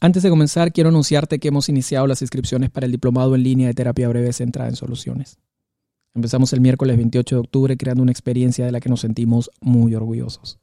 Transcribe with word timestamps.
Antes 0.00 0.22
de 0.22 0.28
comenzar, 0.28 0.72
quiero 0.72 0.90
anunciarte 0.90 1.38
que 1.38 1.48
hemos 1.48 1.68
iniciado 1.68 2.06
las 2.06 2.20
inscripciones 2.20 2.70
para 2.70 2.86
el 2.86 2.92
diplomado 2.92 3.34
en 3.34 3.42
línea 3.42 3.68
de 3.68 3.74
terapia 3.74 4.08
breve 4.08 4.32
centrada 4.32 4.68
en 4.68 4.76
soluciones. 4.76 5.38
Empezamos 6.14 6.52
el 6.52 6.60
miércoles 6.60 6.96
28 6.96 7.36
de 7.36 7.40
octubre 7.40 7.76
creando 7.76 8.02
una 8.02 8.12
experiencia 8.12 8.66
de 8.66 8.72
la 8.72 8.80
que 8.80 8.88
nos 8.88 9.00
sentimos 9.00 9.50
muy 9.60 9.94
orgullosos. 9.94 10.58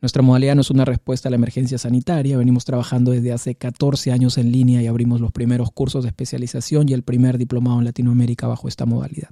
Nuestra 0.00 0.22
modalidad 0.22 0.54
no 0.54 0.62
es 0.62 0.70
una 0.70 0.84
respuesta 0.84 1.28
a 1.28 1.30
la 1.30 1.36
emergencia 1.36 1.76
sanitaria, 1.76 2.38
venimos 2.38 2.64
trabajando 2.64 3.10
desde 3.10 3.32
hace 3.32 3.54
14 3.54 4.12
años 4.12 4.38
en 4.38 4.50
línea 4.50 4.82
y 4.82 4.86
abrimos 4.86 5.20
los 5.20 5.30
primeros 5.30 5.70
cursos 5.72 6.04
de 6.04 6.08
especialización 6.08 6.88
y 6.88 6.94
el 6.94 7.02
primer 7.02 7.36
diplomado 7.36 7.78
en 7.78 7.84
Latinoamérica 7.84 8.46
bajo 8.46 8.66
esta 8.66 8.86
modalidad. 8.86 9.30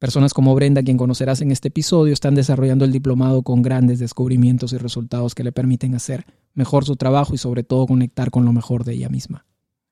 Personas 0.00 0.32
como 0.32 0.54
Brenda, 0.54 0.82
quien 0.82 0.96
conocerás 0.96 1.42
en 1.42 1.50
este 1.50 1.68
episodio, 1.68 2.14
están 2.14 2.34
desarrollando 2.34 2.86
el 2.86 2.90
diplomado 2.90 3.42
con 3.42 3.60
grandes 3.60 3.98
descubrimientos 3.98 4.72
y 4.72 4.78
resultados 4.78 5.34
que 5.34 5.44
le 5.44 5.52
permiten 5.52 5.94
hacer 5.94 6.24
mejor 6.54 6.86
su 6.86 6.96
trabajo 6.96 7.34
y 7.34 7.38
sobre 7.38 7.64
todo 7.64 7.86
conectar 7.86 8.30
con 8.30 8.46
lo 8.46 8.54
mejor 8.54 8.84
de 8.84 8.94
ella 8.94 9.10
misma. 9.10 9.44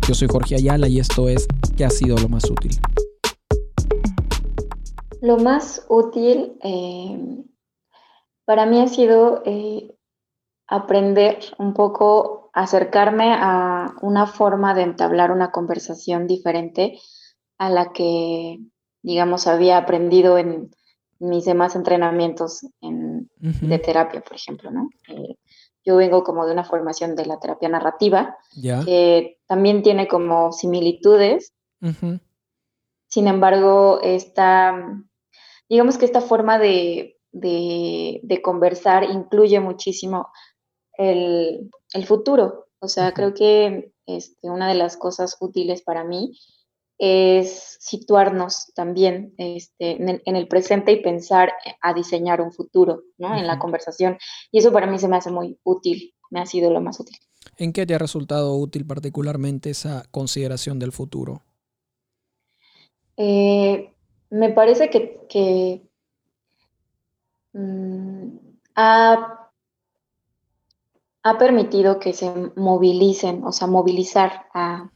Yo 0.08 0.16
soy 0.16 0.28
Jorge 0.30 0.56
Ayala 0.56 0.88
y 0.88 1.00
esto 1.00 1.30
es 1.30 1.48
¿Qué 1.78 1.86
ha 1.86 1.90
sido 1.90 2.18
lo 2.18 2.30
más 2.30 2.50
útil? 2.50 2.78
Lo 5.22 5.38
más 5.38 5.86
útil 5.88 6.58
eh, 6.64 7.44
para 8.44 8.66
mí 8.66 8.82
ha 8.82 8.88
sido 8.88 9.44
eh, 9.46 9.96
aprender 10.68 11.38
un 11.60 11.76
poco, 11.76 12.50
acercarme 12.54 13.34
a 13.34 13.94
una 14.02 14.26
forma 14.26 14.74
de 14.74 14.82
entablar 14.82 15.32
una 15.32 15.52
conversación 15.52 16.26
diferente 16.26 17.00
a 17.60 17.70
la 17.70 17.94
que, 17.94 18.60
digamos, 19.04 19.46
había 19.46 19.78
aprendido 19.78 20.40
en 20.40 20.72
mis 21.20 21.46
demás 21.46 21.76
entrenamientos 21.76 22.66
de 22.80 23.80
terapia, 23.80 24.22
por 24.22 24.36
ejemplo, 24.36 24.72
¿no? 24.72 24.90
Eh, 25.08 25.36
yo 25.86 25.98
vengo 25.98 26.24
como 26.24 26.48
de 26.48 26.54
una 26.54 26.64
formación 26.64 27.16
de 27.16 27.28
la 27.28 27.40
terapia 27.40 27.70
narrativa, 27.70 28.38
que 28.86 29.38
también 29.46 29.84
tiene 29.84 30.08
como 30.08 30.52
similitudes. 30.52 31.54
Sin 33.08 33.28
embargo, 33.28 34.00
esta 34.02 34.74
digamos 35.72 35.98
que 35.98 36.04
esta 36.04 36.20
forma 36.20 36.60
de, 36.60 37.18
conversar 38.44 39.06
incluye 39.06 39.58
muchísimo 39.62 40.28
el, 40.98 41.72
futuro. 42.06 42.68
O 42.80 42.90
sea, 42.90 43.14
creo 43.14 43.34
que 43.34 43.94
este, 44.06 44.50
una 44.50 44.68
de 44.68 44.76
las 44.76 44.98
cosas 44.98 45.38
útiles 45.40 45.82
para 45.82 46.04
mí 46.04 46.38
es 46.98 47.78
situarnos 47.80 48.74
también 48.76 49.34
este, 49.38 49.92
en, 49.92 50.36
el, 50.36 50.48
presente 50.50 50.92
y 50.92 51.02
pensar 51.02 51.54
a 51.82 51.94
diseñar 51.94 52.42
un 52.42 52.52
futuro 52.52 53.04
¿no? 53.18 53.34
en 53.38 53.48
la 53.48 53.58
conversación. 53.58 54.18
Y 54.52 54.60
eso 54.60 54.74
para 54.74 54.88
mí 54.88 55.00
se 55.00 55.08
me 55.08 55.16
hace 55.16 55.32
muy 55.32 55.58
útil, 55.64 56.14
me 56.32 56.42
ha 56.42 56.46
sido 56.46 56.70
lo 56.70 56.82
más 56.82 57.00
útil. 57.00 57.18
¿En 57.56 57.72
qué 57.72 57.86
te 57.86 57.96
ha 57.96 57.98
resultado 57.98 58.58
útil 58.58 58.86
particularmente 58.86 59.70
esa 59.70 60.04
consideración 60.12 60.80
del 60.80 60.92
futuro? 60.92 61.44
Eh, 63.16 63.91
me 64.32 64.50
parece 64.50 64.90
que, 64.90 65.84
mm, 67.54 68.28
ha, 68.76 69.38
permitido 71.38 72.00
que 72.00 72.14
se 72.14 72.32
movilicen, 72.56 73.44
o 73.44 73.52
sea, 73.52 73.68
movilizar 73.68 74.48
a, 74.54 74.90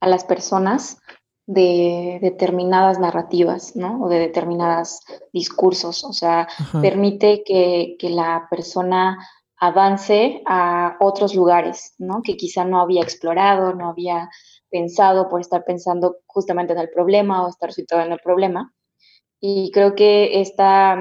las 0.00 0.24
personas 0.24 0.98
de 1.46 2.18
determinadas 2.22 3.00
narrativas, 3.00 3.74
¿no? 3.74 4.02
O 4.02 4.08
de 4.08 4.18
determinados 4.18 5.00
discursos. 5.32 6.04
O 6.04 6.12
sea, 6.12 6.46
permite 6.80 7.42
que, 7.44 7.96
que, 7.98 8.10
la 8.10 8.46
persona 8.50 9.18
avance 9.56 10.42
a 10.46 10.96
otros 11.00 11.34
lugares, 11.34 11.94
¿no? 11.98 12.22
Que 12.22 12.36
quizá 12.36 12.64
no 12.64 12.80
había 12.80 13.02
explorado, 13.02 13.74
no 13.74 13.88
había 13.88 14.30
pensado 14.74 15.28
por 15.28 15.40
estar 15.40 15.64
pensando 15.64 16.16
justamente 16.26 16.72
en 16.72 16.80
el 16.80 16.90
problema 16.90 17.44
o 17.44 17.48
estar 17.48 17.72
situado 17.72 18.04
en 18.04 18.10
el 18.10 18.18
problema. 18.18 18.74
Y 19.38 19.70
creo 19.70 19.94
que 19.94 20.40
esta, 20.40 20.96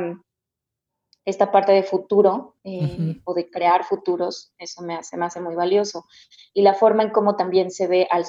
esta 1.26 1.52
parte 1.52 1.72
de 1.72 1.82
futuro 1.82 2.56
eh, 2.64 3.20
o 3.24 3.34
de 3.34 3.50
crear 3.50 3.84
futuros, 3.84 4.54
eso 4.60 4.84
me 4.84 4.94
hace, 4.94 5.18
me 5.18 5.26
hace 5.26 5.42
muy 5.42 5.56
valioso. 5.56 6.06
Y 6.54 6.62
la 6.62 6.76
forma 6.76 7.02
en 7.02 7.10
cómo 7.10 7.36
también 7.36 7.72
se 7.72 7.88
ve 7.88 8.08
al, 8.12 8.26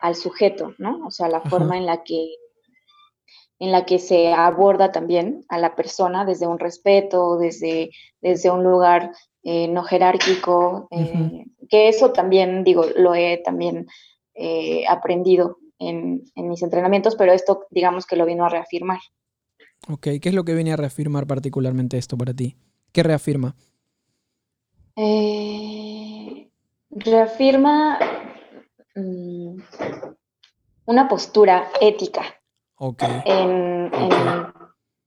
al, 0.00 0.14
sujeto, 0.16 0.74
¿no? 0.78 1.06
O 1.06 1.12
sea, 1.12 1.28
la 1.28 1.42
forma 1.42 1.76
en 1.76 1.86
la 1.86 2.02
que 2.02 2.34
en 3.58 3.72
la 3.72 3.86
que 3.86 3.98
se 3.98 4.34
aborda 4.34 4.90
también 4.92 5.44
a 5.48 5.56
la 5.56 5.76
persona 5.76 6.26
desde 6.26 6.46
un 6.46 6.58
respeto, 6.58 7.38
desde, 7.38 7.90
desde 8.20 8.50
un 8.50 8.62
lugar 8.62 9.12
eh, 9.44 9.68
no 9.68 9.82
jerárquico, 9.82 10.88
eh, 10.90 11.46
que 11.70 11.88
eso 11.88 12.12
también, 12.12 12.64
digo, 12.64 12.84
lo 12.96 13.14
he 13.14 13.40
también 13.44 13.86
eh, 14.36 14.84
aprendido 14.88 15.58
en, 15.78 16.24
mis 16.36 16.62
entrenamientos, 16.62 17.16
pero 17.16 17.32
esto 17.32 17.66
digamos 17.70 18.06
que 18.06 18.16
lo 18.16 18.26
vino 18.26 18.44
a 18.44 18.48
reafirmar. 18.48 19.00
Ok, 19.88 20.08
¿qué 20.20 20.28
es 20.28 20.34
lo 20.34 20.44
que 20.44 20.54
viene 20.54 20.72
a 20.72 20.76
reafirmar 20.76 21.26
particularmente 21.26 21.98
esto 21.98 22.16
para 22.16 22.34
ti? 22.34 22.56
¿Qué 22.92 23.02
reafirma? 23.02 23.54
Eh, 24.96 26.50
reafirma 26.90 27.98
mm, 28.94 29.56
una 30.86 31.08
postura 31.08 31.68
ética. 31.80 32.22
Okay. 32.76 33.22
En, 33.24 33.90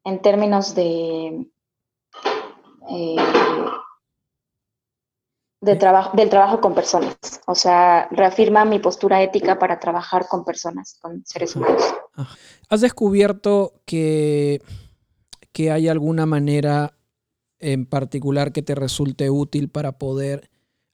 en, 0.05 0.21
términos 0.21 0.73
de 0.73 1.45
eh, 2.89 3.15
trabajo, 5.77 6.15
del 6.15 6.29
trabajo 6.29 6.61
con 6.61 6.73
personas. 6.73 7.17
O 7.45 7.55
sea, 7.55 8.07
reafirma 8.11 8.65
mi 8.65 8.79
postura 8.79 9.21
ética 9.21 9.59
para 9.59 9.79
trabajar 9.79 10.27
con 10.27 10.45
personas, 10.45 10.97
con 11.01 11.23
seres 11.25 11.55
humanos. 11.55 11.83
¿Has 12.69 12.81
descubierto 12.81 13.81
que, 13.85 14.61
que 15.51 15.71
hay 15.71 15.87
alguna 15.87 16.25
manera 16.25 16.93
en 17.59 17.85
particular 17.85 18.53
que 18.53 18.61
te 18.61 18.75
resulte 18.75 19.29
útil 19.29 19.69
para 19.69 19.97
poder 19.97 20.49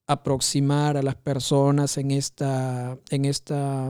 aproximar 0.08 0.98
a 0.98 1.04
las 1.04 1.16
personas 1.16 1.98
en 1.98 2.12
esta, 2.12 2.98
en 3.10 3.26
esta, 3.26 3.88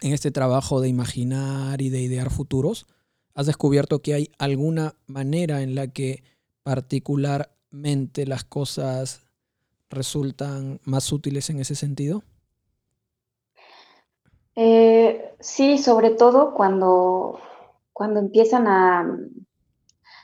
en 0.00 0.12
este 0.12 0.30
trabajo 0.30 0.80
de 0.80 0.88
imaginar 0.88 1.80
y 1.80 1.90
de 1.90 2.00
idear 2.00 2.30
futuros? 2.30 2.86
¿Has 3.34 3.46
descubierto 3.46 4.02
que 4.02 4.14
hay 4.14 4.30
alguna 4.38 4.96
manera 5.06 5.62
en 5.62 5.76
la 5.76 5.86
que 5.86 6.24
particularmente 6.64 8.26
las 8.26 8.42
cosas 8.42 9.27
resultan 9.90 10.80
más 10.84 11.12
útiles 11.12 11.50
en 11.50 11.60
ese 11.60 11.74
sentido? 11.74 12.22
Eh, 14.54 15.34
sí, 15.40 15.78
sobre 15.78 16.10
todo 16.10 16.54
cuando, 16.54 17.38
cuando 17.92 18.20
empiezan 18.20 18.66
a... 18.66 19.18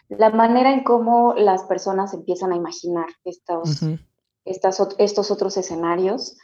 La 0.09 0.31
manera 0.31 0.73
en 0.73 0.85
cómo 0.85 1.35
las 1.35 1.63
personas 1.65 2.13
empiezan 2.13 2.53
a 2.53 2.57
imaginar 2.57 3.07
estos, 3.25 3.81
estos 4.45 5.31
otros 5.31 5.57
escenarios, 5.57 6.37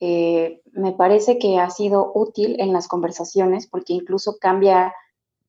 eh, 0.00 0.60
me 0.72 0.92
parece 0.92 1.38
que 1.38 1.58
ha 1.58 1.70
sido 1.70 2.12
útil 2.14 2.56
en 2.60 2.72
las 2.72 2.88
conversaciones 2.88 3.66
porque 3.66 3.94
incluso 3.94 4.36
cambia 4.38 4.92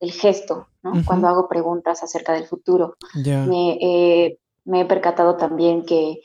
el 0.00 0.12
gesto, 0.12 0.68
¿no? 0.82 0.92
Cuando 1.04 1.28
hago 1.28 1.48
preguntas 1.48 2.02
acerca 2.02 2.32
del 2.32 2.46
futuro. 2.46 2.96
Me, 3.14 3.78
eh, 3.80 4.38
me 4.64 4.82
he 4.82 4.84
percatado 4.86 5.36
también 5.36 5.84
que, 5.84 6.20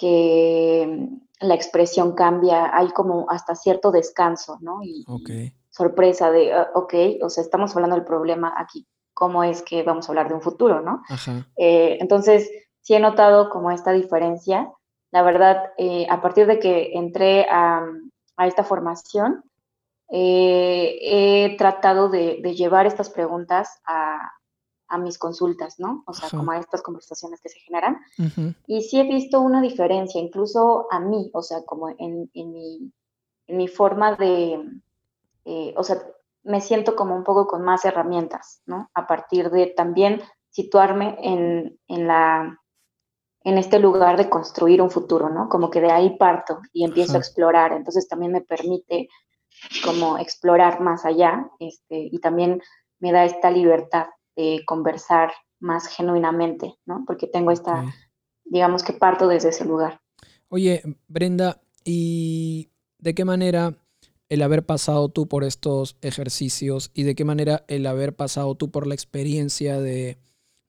que 0.00 1.08
la 1.40 1.54
expresión 1.54 2.12
cambia, 2.12 2.74
hay 2.74 2.88
como 2.90 3.26
hasta 3.28 3.54
cierto 3.54 3.90
descanso, 3.90 4.56
¿no? 4.62 4.82
Y 4.82 5.04
sorpresa 5.68 6.30
de, 6.30 6.52
ah, 6.54 6.70
ok, 6.74 6.94
o 7.22 7.28
sea, 7.28 7.44
estamos 7.44 7.76
hablando 7.76 7.96
del 7.96 8.04
problema 8.06 8.54
aquí, 8.56 8.86
¿cómo 9.12 9.44
es 9.44 9.62
que 9.62 9.82
vamos 9.82 10.08
a 10.08 10.12
hablar 10.12 10.28
de 10.28 10.34
un 10.34 10.40
futuro, 10.40 10.80
¿no? 10.80 11.02
Eh, 11.56 11.98
entonces, 12.00 12.50
sí 12.80 12.94
he 12.94 13.00
notado 13.00 13.50
como 13.50 13.70
esta 13.70 13.92
diferencia. 13.92 14.72
La 15.10 15.22
verdad, 15.22 15.72
eh, 15.76 16.06
a 16.08 16.22
partir 16.22 16.46
de 16.46 16.58
que 16.58 16.92
entré 16.94 17.46
a, 17.50 17.84
esta 18.38 18.64
formación, 18.64 19.44
eh, 20.10 20.98
he 21.02 21.56
tratado 21.58 22.08
de, 22.08 22.36
llevar 22.54 22.86
estas 22.86 23.10
preguntas 23.10 23.80
a, 23.86 24.18
mis 24.98 25.18
consultas, 25.18 25.78
¿no? 25.78 26.02
O 26.06 26.12
sea, 26.12 26.28
como 26.30 26.52
a 26.52 26.58
estas 26.58 26.82
conversaciones 26.82 27.40
que 27.40 27.48
se 27.48 27.60
generan. 27.60 27.98
Y 28.66 28.82
sí 28.82 29.00
he 29.00 29.04
visto 29.04 29.40
una 29.40 29.60
diferencia, 29.60 30.20
incluso 30.20 30.86
a 30.90 31.00
mí, 31.00 31.30
o 31.32 31.42
sea, 31.42 31.64
como 31.64 31.88
en, 31.88 32.30
mi, 33.48 33.68
forma 33.68 34.14
de, 34.16 34.62
eh, 35.44 35.74
o 35.76 35.82
sea, 35.82 36.02
me 36.42 36.60
siento 36.60 36.96
como 36.96 37.14
un 37.14 37.24
poco 37.24 37.46
con 37.46 37.62
más 37.62 37.84
herramientas, 37.84 38.62
¿no? 38.66 38.90
A 38.94 39.06
partir 39.06 39.50
de 39.50 39.66
también 39.66 40.22
situarme 40.50 41.16
en, 41.20 41.78
en 41.86 42.06
la 42.06 42.60
en 43.42 43.58
este 43.58 43.78
lugar 43.78 44.16
de 44.16 44.28
construir 44.28 44.82
un 44.82 44.90
futuro, 44.90 45.30
¿no? 45.30 45.48
Como 45.48 45.70
que 45.70 45.80
de 45.80 45.90
ahí 45.90 46.16
parto 46.18 46.60
y 46.72 46.84
empiezo 46.84 47.14
a 47.14 47.18
explorar. 47.18 47.72
Entonces 47.72 48.06
también 48.06 48.32
me 48.32 48.42
permite 48.42 49.08
como 49.84 50.18
explorar 50.18 50.80
más 50.80 51.04
allá 51.04 51.50
este, 51.58 52.08
y 52.10 52.18
también 52.18 52.62
me 52.98 53.12
da 53.12 53.24
esta 53.24 53.50
libertad 53.50 54.06
de 54.36 54.62
conversar 54.66 55.32
más 55.58 55.88
genuinamente, 55.88 56.74
¿no? 56.86 57.04
Porque 57.06 57.26
tengo 57.26 57.50
esta, 57.50 57.84
digamos 58.44 58.82
que 58.82 58.92
parto 58.92 59.28
desde 59.28 59.50
ese 59.50 59.64
lugar. 59.64 60.00
Oye, 60.48 60.82
Brenda, 61.08 61.60
¿y 61.84 62.70
de 62.98 63.14
qué 63.14 63.24
manera 63.24 63.74
el 64.28 64.42
haber 64.42 64.64
pasado 64.64 65.08
tú 65.08 65.28
por 65.28 65.44
estos 65.44 65.96
ejercicios 66.02 66.90
y 66.94 67.02
de 67.02 67.14
qué 67.14 67.24
manera 67.24 67.64
el 67.68 67.86
haber 67.86 68.14
pasado 68.14 68.54
tú 68.54 68.70
por 68.70 68.86
la 68.86 68.94
experiencia 68.94 69.80
de 69.80 70.18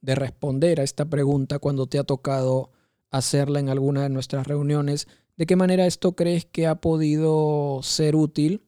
de 0.02 0.16
responder 0.16 0.80
a 0.80 0.84
esta 0.84 1.06
pregunta 1.06 1.60
cuando 1.60 1.88
te 1.88 2.00
ha 2.00 2.04
tocado 2.04 2.72
hacerla 3.12 3.60
en 3.60 3.70
alguna 3.70 4.04
de 4.04 4.10
nuestras 4.10 4.48
reuniones. 4.48 5.08
¿De 5.38 5.46
qué 5.46 5.56
manera 5.56 5.86
esto 5.86 6.14
crees 6.14 6.46
que 6.46 6.68
ha 6.68 6.82
podido 6.82 7.80
ser 7.84 8.16
útil 8.16 8.64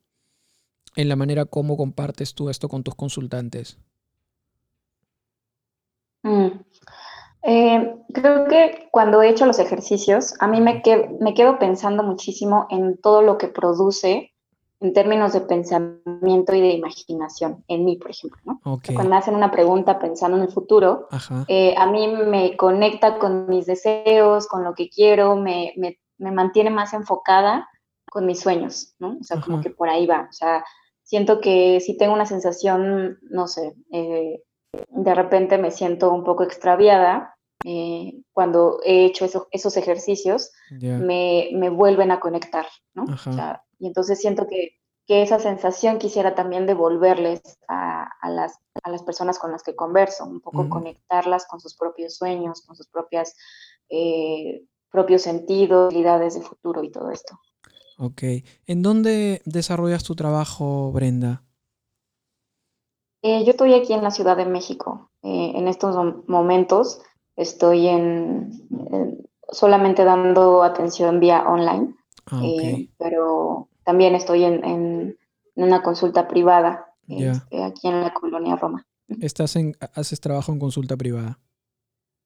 en 0.96 1.10
la 1.10 1.16
manera 1.16 1.46
como 1.46 1.76
compartes 1.76 2.36
tú 2.36 2.50
esto 2.50 2.70
con 2.70 2.84
tus 2.84 2.96
consultantes? 2.96 3.80
Mm. 6.24 6.48
Eh, 7.46 7.96
creo 8.14 8.48
que 8.48 8.88
cuando 8.92 9.22
he 9.22 9.30
hecho 9.30 9.46
los 9.46 9.60
ejercicios, 9.60 10.34
a 10.40 10.48
mí 10.48 10.62
me, 10.62 10.82
me 11.20 11.34
quedo 11.34 11.60
pensando 11.60 12.02
muchísimo 12.04 12.68
en 12.70 12.98
todo 12.98 13.22
lo 13.22 13.38
que 13.38 13.50
produce 13.50 14.34
en 14.84 14.92
términos 14.92 15.32
de 15.32 15.42
pensamiento 15.42 16.54
y 16.54 16.60
de 16.60 16.72
imaginación, 16.72 17.64
en 17.70 17.86
mí, 17.86 17.96
por 17.96 18.12
ejemplo. 18.12 18.42
¿no? 18.44 18.60
Cuando 18.62 19.10
me 19.10 19.16
hacen 19.16 19.34
una 19.34 19.50
pregunta 19.50 19.98
pensando 19.98 20.36
en 20.38 20.44
el 20.44 20.52
futuro, 20.52 21.08
eh, 21.48 21.74
a 21.78 21.86
mí 21.86 22.08
me 22.08 22.58
conecta 22.58 23.18
con 23.18 23.48
mis 23.48 23.66
deseos, 23.66 24.46
con 24.48 24.66
lo 24.66 24.74
que 24.74 24.90
quiero, 24.90 25.38
me, 25.38 25.74
me, 25.78 26.00
me 26.18 26.32
mantiene 26.32 26.70
más 26.70 26.94
enfocada 26.94 27.70
con 28.10 28.26
mis 28.26 28.42
sueños, 28.42 28.94
¿no? 29.00 29.18
O 29.22 29.24
sea, 29.24 29.40
como 29.40 29.62
que 29.62 29.70
por 29.70 29.88
ahí 29.88 30.06
va. 30.06 30.28
O 30.30 30.34
sea, 30.34 30.66
siento 31.02 31.40
que 31.40 31.80
si 31.80 31.98
tengo 31.98 32.14
una 32.14 32.26
sensación, 32.26 33.20
no 33.22 33.48
sé, 33.48 33.74
eh, 33.92 34.44
de 34.90 35.16
repente 35.16 35.58
me 35.58 35.72
siento 35.72 36.12
un 36.12 36.24
poco 36.24 36.44
extraviada, 36.44 37.36
eh, 37.66 38.22
cuando 38.34 38.80
he 38.84 39.06
hecho 39.06 39.26
esos 39.52 39.78
ejercicios, 39.78 40.52
me, 40.70 41.50
me, 41.54 41.70
vuelven 41.70 42.12
a 42.12 42.20
conectar, 42.20 42.66
¿no? 42.94 43.06
O 43.06 43.18
sea, 43.18 43.64
y 43.80 43.88
entonces 43.88 44.20
siento 44.20 44.48
que, 44.48 44.80
esa 45.08 45.38
sensación 45.38 46.00
quisiera 46.00 46.34
también 46.34 46.66
devolverles 46.66 47.42
a, 47.68 48.10
las, 48.24 48.58
a, 48.84 48.90
las, 48.90 49.04
personas 49.04 49.38
con 49.38 49.52
las 49.52 49.62
que 49.62 49.76
converso, 49.76 50.26
un 50.26 50.42
poco 50.42 50.68
conectarlas 50.70 51.46
con 51.46 51.60
sus 51.60 51.76
propios 51.76 52.16
sueños, 52.16 52.64
con 52.66 52.76
sus 52.76 52.88
propias, 52.88 53.36
eh, 53.90 54.64
propios 54.92 55.22
sentidos, 55.22 55.94
habilidades 55.94 56.34
de 56.34 56.42
futuro 56.42 56.84
y 56.84 56.90
todo 56.90 57.12
esto. 57.12 57.40
Ok. 58.00 58.24
¿En 58.66 58.82
dónde 58.82 59.44
desarrollas 59.46 60.04
tu 60.04 60.16
trabajo, 60.16 60.92
Brenda? 60.92 61.44
Eh, 63.24 63.46
yo 63.46 63.52
estoy 63.52 63.74
aquí 63.74 63.94
en 63.94 64.04
la 64.04 64.12
Ciudad 64.12 64.36
de 64.36 64.46
México. 64.46 65.10
Eh, 65.24 65.54
en 65.56 65.70
estos 65.70 65.96
momentos 66.28 67.02
estoy 67.38 67.88
en, 67.88 68.52
solamente 69.50 70.04
dando 70.04 70.62
atención 70.62 71.22
vía 71.22 71.48
online, 71.48 71.96
ah, 72.28 72.44
pero 72.98 73.70
también 73.86 74.14
estoy 74.16 74.44
en, 74.44 75.18
una 75.56 75.84
consulta 75.84 76.28
privada 76.28 76.88
este, 77.08 77.64
aquí 77.64 77.88
en 77.88 78.02
la 78.02 78.14
colonia 78.14 78.58
Roma. 78.58 78.86
¿Estás 79.22 79.56
en, 79.56 79.76
haces 79.94 80.20
trabajo 80.20 80.52
en 80.52 80.60
consulta 80.60 80.98
privada? 80.98 81.40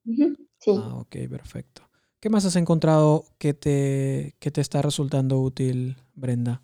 Sí. 0.04 0.74
Ah, 0.76 0.96
ok, 0.96 1.16
perfecto. 1.30 1.82
¿Qué 2.18 2.28
más 2.28 2.44
has 2.44 2.56
encontrado 2.56 3.24
que 3.38 3.54
te, 3.54 4.34
que 4.40 4.50
te 4.50 4.60
está 4.60 4.82
resultando 4.82 5.38
útil, 5.38 5.96
Brenda? 6.14 6.62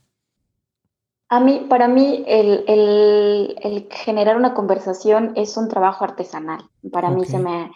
A 1.28 1.40
mí, 1.40 1.66
para 1.68 1.88
mí, 1.88 2.24
el, 2.26 3.88
generar 3.90 4.36
una 4.36 4.54
conversación 4.54 5.32
es 5.36 5.56
un 5.56 5.68
trabajo 5.68 6.04
artesanal. 6.04 6.68
Para 6.92 7.10
mí 7.10 7.24
se 7.24 7.38
me, 7.38 7.70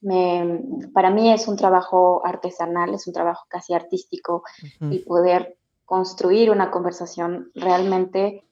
me, 0.00 0.60
para 0.92 1.10
mí 1.10 1.32
es 1.32 1.46
un 1.46 1.56
trabajo 1.56 2.22
artesanal, 2.24 2.94
es 2.94 3.06
un 3.06 3.12
trabajo 3.12 3.44
casi 3.48 3.74
artístico 3.74 4.42
y 4.80 5.00
poder 5.00 5.56
construir 5.84 6.50
una 6.50 6.70
conversación 6.70 7.50
realmente 7.54 8.44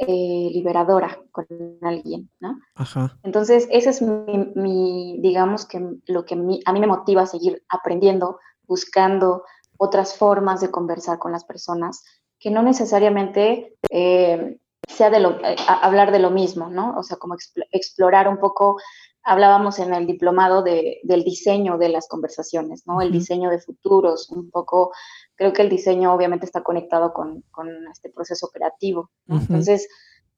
eh, 0.00 0.50
liberadora 0.52 1.20
con 1.30 1.46
alguien, 1.82 2.28
¿no? 2.40 2.58
Ajá. 2.74 3.16
Entonces, 3.22 3.68
ese 3.70 3.90
es 3.90 4.02
mi, 4.02 5.18
digamos 5.20 5.66
que 5.66 5.98
lo 6.06 6.24
que 6.24 6.34
a 6.34 6.72
mí 6.72 6.80
me 6.80 6.86
motiva 6.86 7.22
a 7.22 7.26
seguir 7.26 7.62
aprendiendo, 7.68 8.40
buscando 8.66 9.44
otras 9.76 10.16
formas 10.16 10.60
de 10.60 10.70
conversar 10.70 11.18
con 11.18 11.30
las 11.30 11.44
personas, 11.44 12.02
que 12.44 12.50
no 12.50 12.62
necesariamente 12.62 13.74
eh, 13.88 14.58
sea 14.86 15.08
de 15.08 15.18
lo, 15.18 15.42
eh, 15.42 15.56
hablar 15.66 16.12
de 16.12 16.18
lo 16.18 16.30
mismo, 16.30 16.68
¿no? 16.68 16.94
O 16.98 17.02
sea, 17.02 17.16
como 17.16 17.36
explorar 17.72 18.28
un 18.28 18.36
poco, 18.36 18.76
hablábamos 19.22 19.78
en 19.78 19.94
el 19.94 20.06
diplomado 20.06 20.62
de, 20.62 21.00
del 21.04 21.24
diseño 21.24 21.78
de 21.78 21.88
las 21.88 22.06
conversaciones, 22.06 22.86
¿no? 22.86 23.00
El 23.00 23.12
diseño 23.12 23.48
de 23.48 23.60
futuros, 23.60 24.28
un 24.28 24.50
poco 24.50 24.92
creo 25.36 25.54
que 25.54 25.62
el 25.62 25.70
diseño 25.70 26.12
obviamente 26.12 26.44
está 26.44 26.62
conectado 26.62 27.14
con, 27.14 27.42
este 27.90 28.10
proceso 28.10 28.50
creativo. 28.52 29.10
Entonces, 29.26 29.88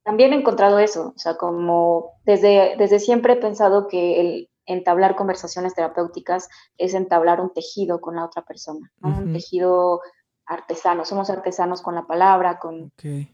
también 0.05 0.33
he 0.33 0.37
encontrado 0.37 0.79
eso, 0.79 1.13
o 1.17 1.19
sea, 1.19 1.37
como 1.37 2.13
desde, 2.25 2.77
desde 2.79 3.01
siempre 3.01 3.33
he 3.33 3.37
pensado 3.37 3.89
que 3.89 4.21
el 4.21 4.51
entablar 4.65 5.17
conversaciones 5.17 5.75
terapéuticas 5.75 6.49
es 6.79 6.95
entablar 6.95 7.41
un 7.41 7.53
tejido 7.53 8.01
con 8.01 8.15
la 8.15 8.25
otra 8.25 8.43
persona, 8.43 8.93
un 9.03 9.33
tejido 9.33 10.01
artesano, 10.47 11.05
somos 11.05 11.31
artesanos 11.31 11.83
con 11.83 11.95
la 11.95 12.07
palabra, 12.07 12.59
con, 12.59 12.93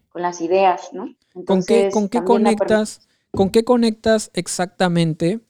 con 0.09 0.23
las 0.23 0.41
ideas, 0.41 0.91
¿no? 0.93 1.15
¿Con 1.47 1.63
qué, 1.63 1.91
con 1.93 2.09
qué 2.09 2.23
conectas? 2.25 3.09
¿Con 3.31 3.51
qué 3.51 3.65
conectas 3.65 4.31
exactamente? 4.35 5.41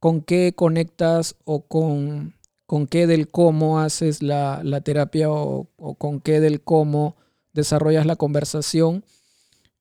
¿Con 0.00 0.22
qué 0.22 0.54
conectas 0.54 1.36
o 1.44 1.66
con 1.66 2.36
con 2.66 2.88
qué 2.88 3.06
del 3.06 3.28
cómo 3.28 3.78
haces 3.78 4.22
la, 4.22 4.60
terapia 4.84 5.30
o, 5.30 5.68
con 5.98 6.20
qué 6.20 6.40
del 6.40 6.60
cómo 6.60 7.16
desarrollas 7.52 8.06
la 8.06 8.16
conversación. 8.16 9.04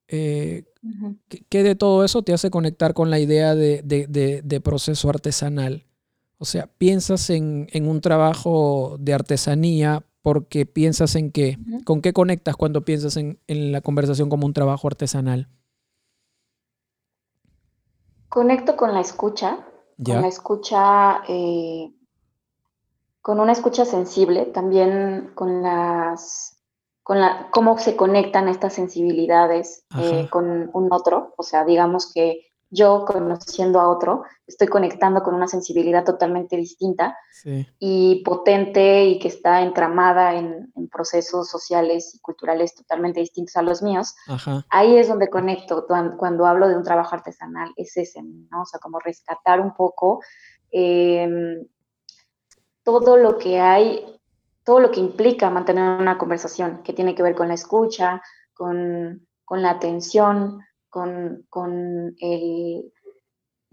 Eh, 0.08 0.66
¿qué, 1.50 1.64
de 1.64 1.75
todo 1.75 2.06
eso 2.06 2.22
te 2.22 2.34
hace 2.34 2.52
conectar 2.52 2.94
con 2.94 3.10
la 3.10 3.20
idea 3.20 3.56
de, 3.56 4.62
proceso 4.64 5.10
artesanal? 5.10 5.84
O 6.38 6.46
sea, 6.46 6.68
piensas 6.68 7.30
en, 7.32 7.68
un 7.74 8.02
trabajo 8.02 8.98
de 9.00 9.14
artesanía 9.14 10.04
porque 10.25 10.65
piensas 10.65 11.15
en 11.15 11.32
qué. 11.32 11.60
¿Con 11.86 12.01
qué 12.01 12.12
conectas 12.12 12.55
cuando 12.55 12.82
piensas 12.82 13.15
en, 13.15 13.38
la 13.46 13.82
conversación 13.82 14.27
como 14.27 14.48
un 14.48 14.53
trabajo 14.53 14.88
artesanal? 14.88 15.50
Conecto 18.27 18.75
con 18.75 18.91
la 18.91 19.01
escucha, 19.01 19.60
con 20.03 20.22
la 20.24 20.27
escucha 20.27 21.22
eh, 21.27 21.94
con 23.22 23.39
una 23.39 23.51
escucha 23.51 23.86
sensible, 23.86 24.48
también 24.48 25.29
con 25.36 25.62
las, 25.62 26.58
con 27.03 27.22
la, 27.22 27.50
cómo 27.51 27.77
se 27.77 27.96
conectan 27.96 28.48
estas 28.48 28.74
sensibilidades 28.74 29.86
eh, 29.96 30.27
con 30.32 30.72
un 30.74 30.91
otro, 30.91 31.36
o 31.38 31.44
sea, 31.44 31.65
digamos 31.65 32.12
que 32.12 32.48
yo 32.75 33.05
conociendo 33.05 33.79
a 33.79 33.89
otro, 33.89 34.24
estoy 34.46 34.67
conectando 34.67 35.24
con 35.24 35.34
una 35.34 35.48
sensibilidad 35.48 36.03
totalmente 36.03 36.58
distinta 36.58 37.17
y 37.79 38.22
potente 38.24 39.05
y 39.05 39.20
que 39.20 39.29
está 39.29 39.62
entramada 39.62 40.36
en, 40.36 40.72
procesos 40.91 41.50
sociales 41.50 42.15
y 42.15 42.20
culturales 42.20 42.74
totalmente 42.74 43.20
distintos 43.20 43.58
a 43.58 43.62
los 43.62 43.82
míos. 43.82 44.15
Ahí 44.70 44.98
es 44.98 45.10
donde 45.10 45.29
conecto 45.29 45.86
cuando, 45.88 46.46
hablo 46.46 46.70
de 46.70 46.77
un 46.77 46.84
trabajo 46.84 47.15
artesanal, 47.15 47.74
es 47.75 47.98
ese, 47.98 48.22
¿no? 48.24 48.62
O 48.62 48.65
sea, 48.65 48.79
como 48.79 49.00
rescatar 49.00 49.60
un 49.60 49.74
poco 49.74 50.22
em, 50.72 51.65
todo 52.84 53.17
lo 53.17 53.38
que 53.38 53.60
hay, 53.60 54.05
todo 54.63 54.79
lo 54.79 54.91
que 54.91 55.00
implica 55.00 55.50
mantener 55.50 56.00
una 56.00 56.17
conversación, 56.17 56.82
que 56.84 56.94
tiene 56.94 57.15
que 57.15 57.24
ver 57.24 57.36
con 57.36 57.50
la 57.50 57.55
escucha, 57.55 58.22
con, 58.53 59.27
la 59.50 59.70
atención, 59.70 60.60
con, 60.96 62.16
el, 62.20 62.94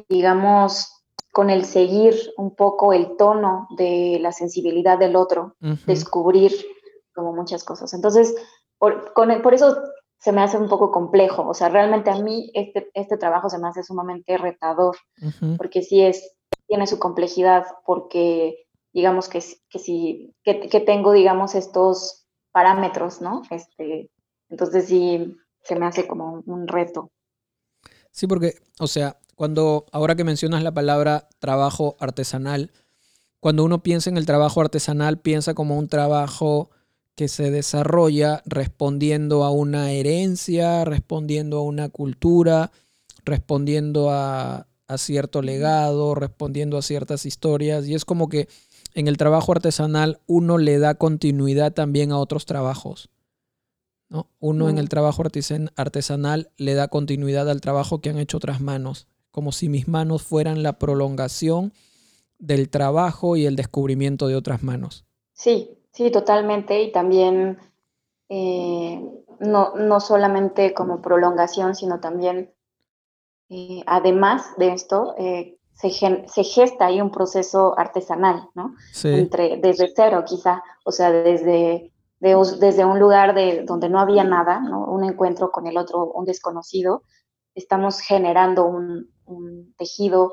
digamos, 0.09 1.05
con 1.31 1.51
el 1.51 1.65
seguir 1.65 2.15
un 2.37 2.57
poco 2.57 2.93
el 2.93 3.17
tono 3.17 3.69
de 3.77 4.19
la 4.21 4.33
sensibilidad 4.33 4.99
del 4.99 5.15
otro, 5.15 5.55
descubrir 5.87 6.53
como 7.15 7.33
muchas 7.33 7.63
cosas. 7.63 7.95
Entonces, 7.95 8.35
por, 8.77 9.13
con 9.13 9.41
por 9.43 9.55
eso 9.55 9.77
se 10.19 10.33
me 10.33 10.43
hace 10.43 10.59
un 10.59 10.69
poco 10.69 10.91
complejo. 10.91 11.47
O 11.49 11.55
sea, 11.55 11.69
realmente 11.69 12.11
a 12.11 12.19
mí 12.19 12.51
este, 12.55 12.91
este 12.95 13.17
trabajo 13.17 13.49
se 13.49 13.59
me 13.59 13.69
hace 13.69 13.85
sumamente 13.85 14.37
retador, 14.37 14.97
porque 15.57 15.83
sí 15.83 16.03
es, 16.03 16.37
tiene 16.67 16.87
su 16.89 16.99
complejidad, 16.99 17.67
porque 17.87 18.67
digamos 18.93 19.29
que, 19.29 19.41
que 19.71 19.79
sí, 19.79 20.35
que, 20.43 20.83
tengo, 20.85 21.13
digamos, 21.13 21.55
estos 21.55 22.27
parámetros, 22.51 23.21
¿no? 23.21 23.43
Este, 23.51 24.11
entonces 24.49 24.87
sí, 24.87 25.37
se 25.63 25.77
me 25.77 25.87
hace 25.87 26.07
como 26.07 26.43
un 26.47 26.69
reto. 26.69 27.11
Sí, 28.11 28.27
porque, 28.27 28.55
o 28.79 28.87
sea, 28.87 29.19
cuando, 29.35 29.87
ahora 29.93 30.15
que 30.15 30.25
mencionas 30.25 30.63
la 30.63 30.73
palabra 30.73 31.29
trabajo 31.39 31.97
artesanal, 31.99 32.71
cuando 33.41 33.65
uno 33.65 33.83
piensa 33.83 34.11
en 34.11 34.17
el 34.17 34.27
trabajo 34.27 34.61
artesanal, 34.61 35.19
piensa 35.19 35.55
como 35.55 35.79
un 35.79 35.89
trabajo 35.89 36.71
que 37.15 37.29
se 37.29 37.51
desarrolla 37.51 38.43
respondiendo 38.47 39.45
a 39.45 39.51
una 39.51 39.91
herencia, 39.93 40.85
respondiendo 40.85 41.59
a 41.59 41.63
una 41.63 41.89
cultura, 41.89 42.71
respondiendo 43.25 44.11
a, 44.11 44.67
cierto 44.97 45.41
legado, 45.41 46.15
respondiendo 46.15 46.77
a 46.77 46.83
ciertas 46.83 47.25
historias. 47.25 47.87
Y 47.87 47.95
es 47.95 48.05
como 48.05 48.29
que 48.29 48.49
en 48.95 49.09
el 49.09 49.17
trabajo 49.17 49.53
artesanal 49.53 50.21
uno 50.27 50.59
le 50.59 50.79
da 50.79 50.97
continuidad 50.97 51.73
también 51.73 52.13
a 52.13 52.19
otros 52.19 52.45
trabajos. 52.45 53.09
¿No? 54.13 54.29
Uno 54.39 54.69
en 54.69 54.79
el 54.79 54.89
trabajo 54.89 55.23
artesanal 55.77 56.51
le 56.57 56.75
da 56.75 56.87
continuidad 56.87 57.51
al 57.51 57.61
trabajo 57.61 58.01
que 58.01 58.11
han 58.11 58.19
hecho 58.19 58.37
otras 58.37 58.61
manos, 58.61 59.09
como 59.33 59.51
si 59.51 59.69
mis 59.69 59.89
manos 59.89 60.23
fueran 60.23 60.63
la 60.63 60.79
prolongación 60.79 61.73
del 62.39 62.69
trabajo 62.69 63.37
y 63.37 63.47
el 63.47 63.57
descubrimiento 63.57 64.29
de 64.29 64.37
otras 64.37 64.63
manos. 64.63 65.05
Sí, 65.33 65.79
Sí, 65.93 66.11
totalmente. 66.11 66.83
Y 66.83 66.91
también 66.91 67.59
eh, 68.29 69.01
no, 69.41 69.75
no, 69.77 70.01
solamente 70.01 70.75
como 70.75 71.03
prolongación, 71.03 71.75
sino 71.75 72.01
también, 72.01 72.53
eh, 73.51 73.83
además 73.87 74.57
de 74.57 74.73
esto, 74.73 75.15
eh, 75.19 75.59
se, 75.75 75.91
se, 75.91 76.45
gesta 76.45 76.87
ahí 76.87 77.01
un 77.01 77.11
proceso 77.11 77.79
artesanal, 77.79 78.49
¿no? 78.55 78.75
Sí. 78.93 79.09
Entre, 79.09 79.59
desde 79.59 79.93
cero, 79.95 80.25
quizá, 80.27 80.63
o 80.85 80.93
sea, 80.93 81.11
desde, 81.11 81.92
desde 82.23 82.85
un 82.85 83.01
lugar 83.01 83.35
de, 83.35 83.65
donde 83.65 83.89
no 83.89 83.99
había 83.99 84.25
nada, 84.25 84.61
¿no? 84.61 84.85
Un 84.85 85.05
encuentro 85.05 85.51
con 85.51 85.67
el 85.67 85.77
otro, 85.77 86.07
un 86.13 86.25
desconocido, 86.25 87.03
estamos 87.55 88.01
generando 88.01 88.65
un, 88.65 89.13
un 89.27 89.75
tejido 89.77 90.33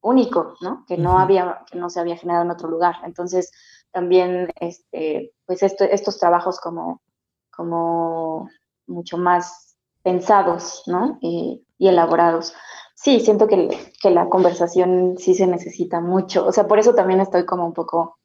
único, 0.00 0.54
¿no? 0.60 0.84
Que 0.86 0.96
no, 0.96 1.18
había, 1.18 1.62
que 1.70 1.78
no 1.78 1.90
se 1.90 2.00
había 2.00 2.16
generado 2.16 2.44
en 2.44 2.50
otro 2.50 2.68
lugar. 2.68 2.96
Entonces, 3.04 3.50
también 3.90 4.50
este, 4.60 5.32
pues 5.46 5.62
estos 5.62 6.18
trabajos 6.18 6.60
como, 6.60 7.02
como 7.50 8.48
mucho 8.86 9.18
más 9.18 9.76
pensados 10.02 10.82
¿no? 10.86 11.18
y, 11.20 11.64
elaborados. 11.78 12.54
Sí, 12.94 13.20
siento 13.20 13.46
que, 13.46 13.92
que, 14.00 14.10
la 14.10 14.28
conversación 14.28 15.16
sí 15.18 15.34
se 15.34 15.46
necesita 15.46 16.00
mucho. 16.00 16.46
O 16.46 16.52
sea, 16.52 16.66
por 16.66 16.78
eso 16.78 16.94
también 16.94 17.20
estoy 17.20 17.46
como 17.46 17.66
un 17.66 17.72
poco, 17.72 18.18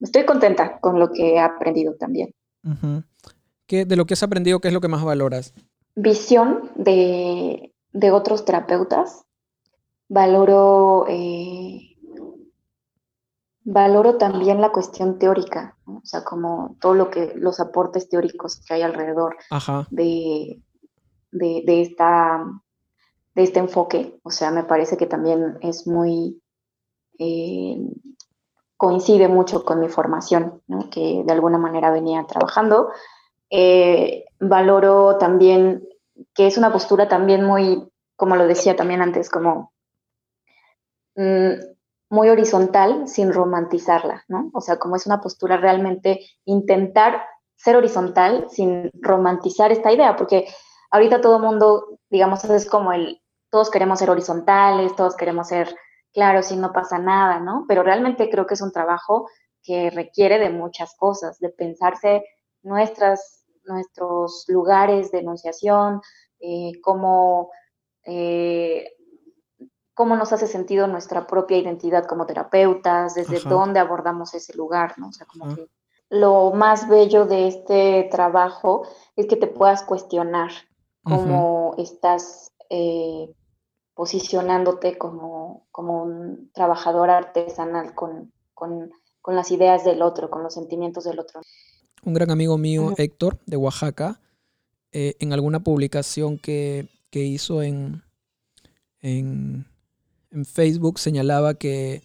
estoy 0.00 0.24
contenta 0.24 0.78
con 0.80 0.98
lo 0.98 1.12
que 1.12 1.34
he 1.34 1.40
aprendido 1.40 1.94
también. 1.94 2.34
¿Qué, 3.66 3.84
de 3.84 3.96
lo 3.96 4.06
que 4.06 4.14
has 4.14 4.22
aprendido, 4.22 4.60
¿qué 4.60 4.68
es 4.68 4.74
lo 4.74 4.80
que 4.80 4.88
más 4.88 5.04
valoras? 5.04 5.54
Visión 5.94 6.70
de, 6.76 7.74
de 7.92 8.10
otros 8.10 8.44
terapeutas. 8.44 9.24
Valoro 10.08 11.04
eh, 11.08 11.88
valoro 13.68 14.16
también 14.16 14.62
la 14.62 14.72
cuestión 14.72 15.18
teórica, 15.18 15.76
o 15.84 16.00
sea, 16.02 16.24
como 16.24 16.76
todo 16.80 16.94
lo 16.94 17.10
que, 17.10 17.34
los 17.36 17.60
aportes 17.60 18.08
teóricos 18.08 18.62
que 18.64 18.74
hay 18.74 18.82
alrededor 18.82 19.36
De, 19.90 20.62
de, 21.30 21.82
esta, 21.82 22.42
de 23.34 23.42
este 23.42 23.58
enfoque. 23.58 24.18
O 24.22 24.30
sea, 24.30 24.50
me 24.50 24.64
parece 24.64 24.96
que 24.96 25.06
también 25.06 25.58
es 25.60 25.86
muy, 25.86 26.40
eh, 27.18 27.76
coincide 28.78 29.28
mucho 29.28 29.64
con 29.64 29.80
mi 29.80 29.88
formación, 29.88 30.62
que 30.90 31.22
de 31.26 31.32
alguna 31.32 31.58
manera 31.58 31.90
venía 31.90 32.24
trabajando. 32.26 32.90
Eh, 33.50 34.24
valoro 34.40 35.18
también 35.18 35.82
que 36.34 36.46
es 36.46 36.58
una 36.58 36.72
postura 36.72 37.08
también 37.08 37.44
muy, 37.44 37.88
como 38.16 38.36
lo 38.36 38.46
decía 38.46 38.76
también 38.76 39.02
antes, 39.02 39.30
como 39.30 39.72
mm, 41.16 41.52
muy 42.10 42.28
horizontal 42.28 43.08
sin 43.08 43.32
romantizarla, 43.32 44.24
¿no? 44.28 44.50
O 44.54 44.60
sea, 44.60 44.78
como 44.78 44.96
es 44.96 45.06
una 45.06 45.20
postura 45.20 45.56
realmente 45.56 46.20
intentar 46.44 47.22
ser 47.56 47.76
horizontal 47.76 48.46
sin 48.48 48.90
romantizar 48.94 49.72
esta 49.72 49.92
idea, 49.92 50.16
porque 50.16 50.46
ahorita 50.90 51.20
todo 51.20 51.38
mundo, 51.38 51.98
digamos, 52.08 52.44
es 52.44 52.68
como 52.68 52.92
el, 52.92 53.20
todos 53.50 53.70
queremos 53.70 53.98
ser 53.98 54.10
horizontales, 54.10 54.94
todos 54.94 55.16
queremos 55.16 55.48
ser 55.48 55.74
claros 56.12 56.50
y 56.52 56.56
no 56.56 56.72
pasa 56.72 56.98
nada, 56.98 57.40
¿no? 57.40 57.64
Pero 57.68 57.82
realmente 57.82 58.30
creo 58.30 58.46
que 58.46 58.54
es 58.54 58.62
un 58.62 58.72
trabajo 58.72 59.28
que 59.62 59.90
requiere 59.90 60.38
de 60.38 60.50
muchas 60.50 60.96
cosas, 60.96 61.38
de 61.38 61.50
pensarse 61.50 62.24
nuestras, 62.62 63.44
nuestros 63.64 64.44
lugares 64.48 65.10
de 65.10 65.18
enunciación, 65.18 66.00
eh, 66.40 66.72
cómo 66.82 67.50
eh, 68.04 68.92
cómo 69.98 70.14
nos 70.14 70.32
hace 70.32 70.46
sentido 70.46 70.86
nuestra 70.86 71.26
propia 71.26 71.58
identidad 71.58 72.06
como 72.06 72.24
terapeutas, 72.24 73.16
desde 73.16 73.40
dónde 73.40 73.80
abordamos 73.80 74.32
ese 74.32 74.56
lugar, 74.56 74.96
¿no? 74.96 75.08
O 75.08 75.12
sea, 75.12 75.26
como 75.26 75.56
que 75.56 75.66
lo 76.08 76.52
más 76.52 76.88
bello 76.88 77.26
de 77.26 77.48
este 77.48 78.08
trabajo 78.08 78.86
es 79.16 79.26
que 79.26 79.34
te 79.34 79.48
puedas 79.48 79.82
cuestionar 79.82 80.52
cómo 81.02 81.74
estás 81.78 82.52
eh, 82.70 83.34
posicionándote 83.98 84.96
como, 84.96 85.66
como 85.72 86.04
un 86.04 86.52
trabajador 86.54 87.10
artesanal 87.10 87.96
con, 87.96 88.32
con, 88.54 88.92
con, 89.20 89.34
las 89.34 89.50
ideas 89.50 89.84
del 89.84 90.02
otro, 90.02 90.30
con 90.30 90.44
los 90.44 90.54
sentimientos 90.54 91.02
del 91.02 91.18
otro. 91.18 91.40
Un 92.04 92.14
gran 92.14 92.30
amigo 92.30 92.56
mío, 92.58 92.92
Héctor, 92.96 93.40
de 93.46 93.56
Oaxaca, 93.56 94.20
eh, 94.92 95.16
en 95.18 95.32
alguna 95.32 95.64
publicación 95.64 96.38
que, 96.38 96.88
que 97.10 97.24
hizo 97.24 97.62
en, 97.62 98.04
en 99.00 99.66
en 100.30 100.44
Facebook 100.44 100.98
señalaba 100.98 101.54
que, 101.54 102.02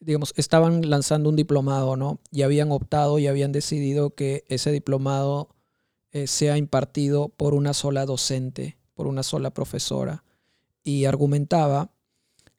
digamos, 0.00 0.32
estaban 0.36 0.88
lanzando 0.88 1.28
un 1.28 1.36
diplomado, 1.36 1.96
¿no? 1.96 2.20
Y 2.30 2.42
habían 2.42 2.72
optado 2.72 3.18
y 3.18 3.26
habían 3.26 3.52
decidido 3.52 4.14
que 4.14 4.44
ese 4.48 4.70
diplomado 4.70 5.48
eh, 6.12 6.26
sea 6.26 6.56
impartido 6.56 7.28
por 7.28 7.54
una 7.54 7.74
sola 7.74 8.06
docente, 8.06 8.76
por 8.94 9.06
una 9.06 9.22
sola 9.22 9.50
profesora. 9.50 10.24
Y 10.84 11.04
argumentaba 11.04 11.90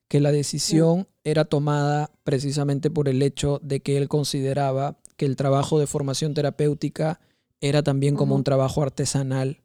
que 0.07 0.19
la 0.19 0.31
decisión 0.31 1.07
era 1.23 1.45
tomada 1.45 2.11
precisamente 2.23 2.89
por 2.89 3.09
el 3.09 3.21
hecho 3.21 3.59
de 3.63 3.81
que 3.81 3.97
él 3.97 4.07
consideraba 4.07 4.97
que 5.17 5.25
el 5.25 5.35
trabajo 5.35 5.79
de 5.79 5.87
formación 5.87 6.33
terapéutica 6.33 7.19
era 7.61 7.83
también 7.83 8.15
como 8.15 8.35
un 8.35 8.43
trabajo 8.43 8.81
artesanal 8.81 9.63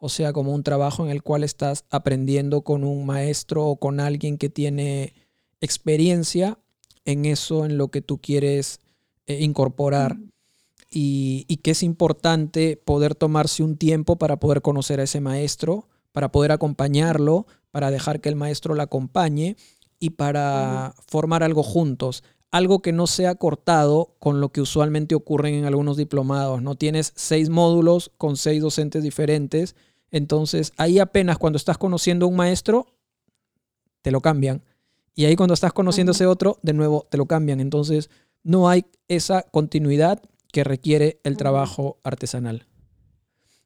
o 0.00 0.08
sea, 0.08 0.32
como 0.32 0.54
un 0.54 0.62
trabajo 0.62 1.04
en 1.04 1.10
el 1.10 1.22
cual 1.22 1.44
estás 1.44 1.84
aprendiendo 1.90 2.62
con 2.62 2.84
un 2.84 3.04
maestro 3.04 3.66
o 3.66 3.76
con 3.76 4.00
alguien 4.00 4.38
que 4.38 4.48
tiene 4.48 5.12
experiencia 5.60 6.58
en 7.04 7.26
eso, 7.26 7.66
en 7.66 7.76
lo 7.76 7.88
que 7.88 8.00
tú 8.00 8.18
quieres 8.18 8.80
eh, 9.26 9.42
incorporar. 9.42 10.16
Y, 10.90 11.44
que 11.62 11.72
es 11.72 11.82
importante 11.82 12.80
poder 12.82 13.14
tomarse 13.14 13.62
un 13.62 13.76
tiempo 13.76 14.16
para 14.16 14.40
poder 14.40 14.62
conocer 14.62 14.98
a 14.98 15.04
ese 15.04 15.20
maestro, 15.20 15.86
para 16.12 16.32
poder 16.32 16.52
acompañarlo, 16.52 17.46
para 17.70 17.90
dejar 17.90 18.20
que 18.20 18.28
el 18.28 18.36
maestro 18.36 18.74
la 18.74 18.84
acompañe 18.84 19.56
y 19.98 20.10
para 20.10 20.94
formar 21.06 21.42
algo 21.42 21.62
juntos. 21.62 22.24
Algo 22.50 22.82
que 22.82 22.92
no 22.92 23.06
sea 23.06 23.36
cortado 23.36 24.16
con 24.18 24.40
lo 24.40 24.50
que 24.50 24.60
usualmente 24.60 25.14
ocurren 25.14 25.54
en 25.54 25.64
algunos 25.66 25.96
diplomados. 25.96 26.62
No 26.62 26.74
tienes 26.74 27.12
seis 27.14 27.48
módulos 27.48 28.10
con 28.16 28.36
seis 28.36 28.60
docentes 28.60 29.04
diferentes 29.04 29.76
entonces, 30.10 30.72
ahí 30.76 30.98
apenas 30.98 31.38
cuando 31.38 31.56
estás 31.56 31.78
conociendo 31.78 32.26
a 32.26 32.28
un 32.28 32.36
maestro, 32.36 32.86
te 34.02 34.10
lo 34.10 34.20
cambian. 34.20 34.62
Y 35.14 35.24
ahí 35.24 35.36
cuando 35.36 35.54
estás 35.54 35.72
conociendo 35.72 36.10
a 36.10 36.14
ese 36.14 36.26
otro, 36.26 36.58
de 36.62 36.72
nuevo 36.72 37.06
te 37.10 37.16
lo 37.18 37.26
cambian. 37.26 37.60
Entonces, 37.60 38.10
no 38.42 38.68
hay 38.68 38.86
esa 39.08 39.42
continuidad 39.42 40.22
que 40.52 40.64
requiere 40.64 41.20
el 41.24 41.36
trabajo 41.36 41.98
artesanal. 42.02 42.66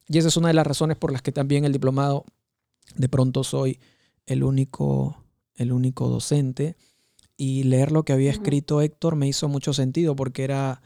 Y 0.08 0.18
esa 0.18 0.28
es 0.28 0.36
una 0.36 0.48
de 0.48 0.54
las 0.54 0.66
razones 0.66 0.96
por 0.96 1.12
las 1.12 1.22
que 1.22 1.32
también 1.32 1.64
el 1.64 1.72
diplomado, 1.72 2.24
de 2.96 3.08
pronto 3.08 3.44
soy 3.44 3.78
el 4.26 4.44
único, 4.44 5.24
el 5.54 5.72
único 5.72 6.08
docente. 6.08 6.76
y 7.36 7.64
leer 7.64 7.90
lo 7.90 8.04
que 8.04 8.12
había 8.12 8.30
escrito 8.30 8.80
Héctor 8.80 9.16
me 9.16 9.26
hizo 9.26 9.48
mucho 9.48 9.72
sentido 9.72 10.14
porque 10.14 10.44
era, 10.44 10.82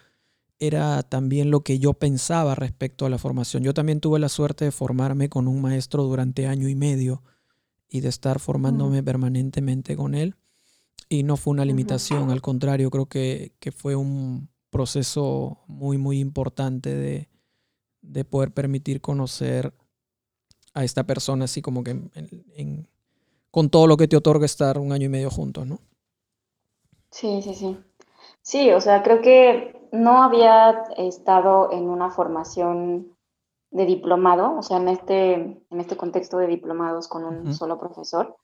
era 0.59 1.03
también 1.03 1.51
lo 1.51 1.61
que 1.61 1.79
yo 1.79 1.93
pensaba 1.93 2.55
respecto 2.55 3.05
a 3.05 3.11
la 3.11 3.19
formación. 3.19 3.63
Yo 3.63 3.75
también 3.75 4.01
tuve 4.01 4.19
la 4.19 4.31
suerte 4.31 4.65
de 4.65 4.71
formarme 4.71 5.29
con 5.29 5.47
un 5.47 5.61
maestro 5.61 6.05
durante 6.05 6.47
año 6.47 6.69
y 6.69 6.75
medio 6.75 7.23
y 7.89 8.01
de 8.01 8.09
estar 8.09 8.39
formándome 8.39 9.03
permanentemente 9.03 9.97
con 9.97 10.15
él. 10.15 10.37
Y 11.09 11.23
no 11.23 11.37
fue 11.37 11.53
una 11.53 11.65
limitación, 11.65 12.31
al 12.31 12.43
contrario, 12.43 12.91
creo 12.91 13.07
que, 13.07 13.53
fue 13.75 13.95
un 13.95 14.51
proceso 14.71 15.59
muy, 15.67 15.97
muy 15.97 16.19
importante 16.19 16.95
de, 16.95 17.29
de, 18.09 18.25
poder 18.25 18.53
permitir 18.53 19.01
conocer 19.01 19.73
a 20.75 20.85
esta 20.85 21.05
persona 21.05 21.45
así 21.45 21.63
como 21.63 21.83
que 21.83 21.97
con 23.51 23.71
todo 23.71 23.87
lo 23.87 23.97
que 23.97 24.09
te 24.09 24.17
otorga 24.17 24.47
estar 24.47 24.79
un 24.79 24.93
año 24.93 25.07
y 25.07 25.09
medio 25.09 25.31
juntos, 25.31 25.67
¿no? 25.67 25.79
Sí, 27.11 27.43
sí, 27.43 27.55
sí. 27.55 27.79
Sí, 28.43 28.71
o 28.71 28.81
sea, 28.81 29.03
creo 29.03 29.21
que 29.21 29.89
no 29.93 30.23
había 30.23 30.85
estado 30.97 31.73
en 31.73 31.89
una 31.89 32.11
formación 32.11 33.17
de 33.71 33.87
diplomado, 33.87 34.57
o 34.59 34.63
sea, 34.63 34.79
en 34.79 34.89
este, 34.89 35.35
en 35.35 35.81
este 35.81 35.97
contexto 35.97 36.39
de 36.39 36.47
diplomados 36.47 37.09
con 37.09 37.25
un 37.25 37.55
solo 37.55 37.79
profesor. 37.79 38.37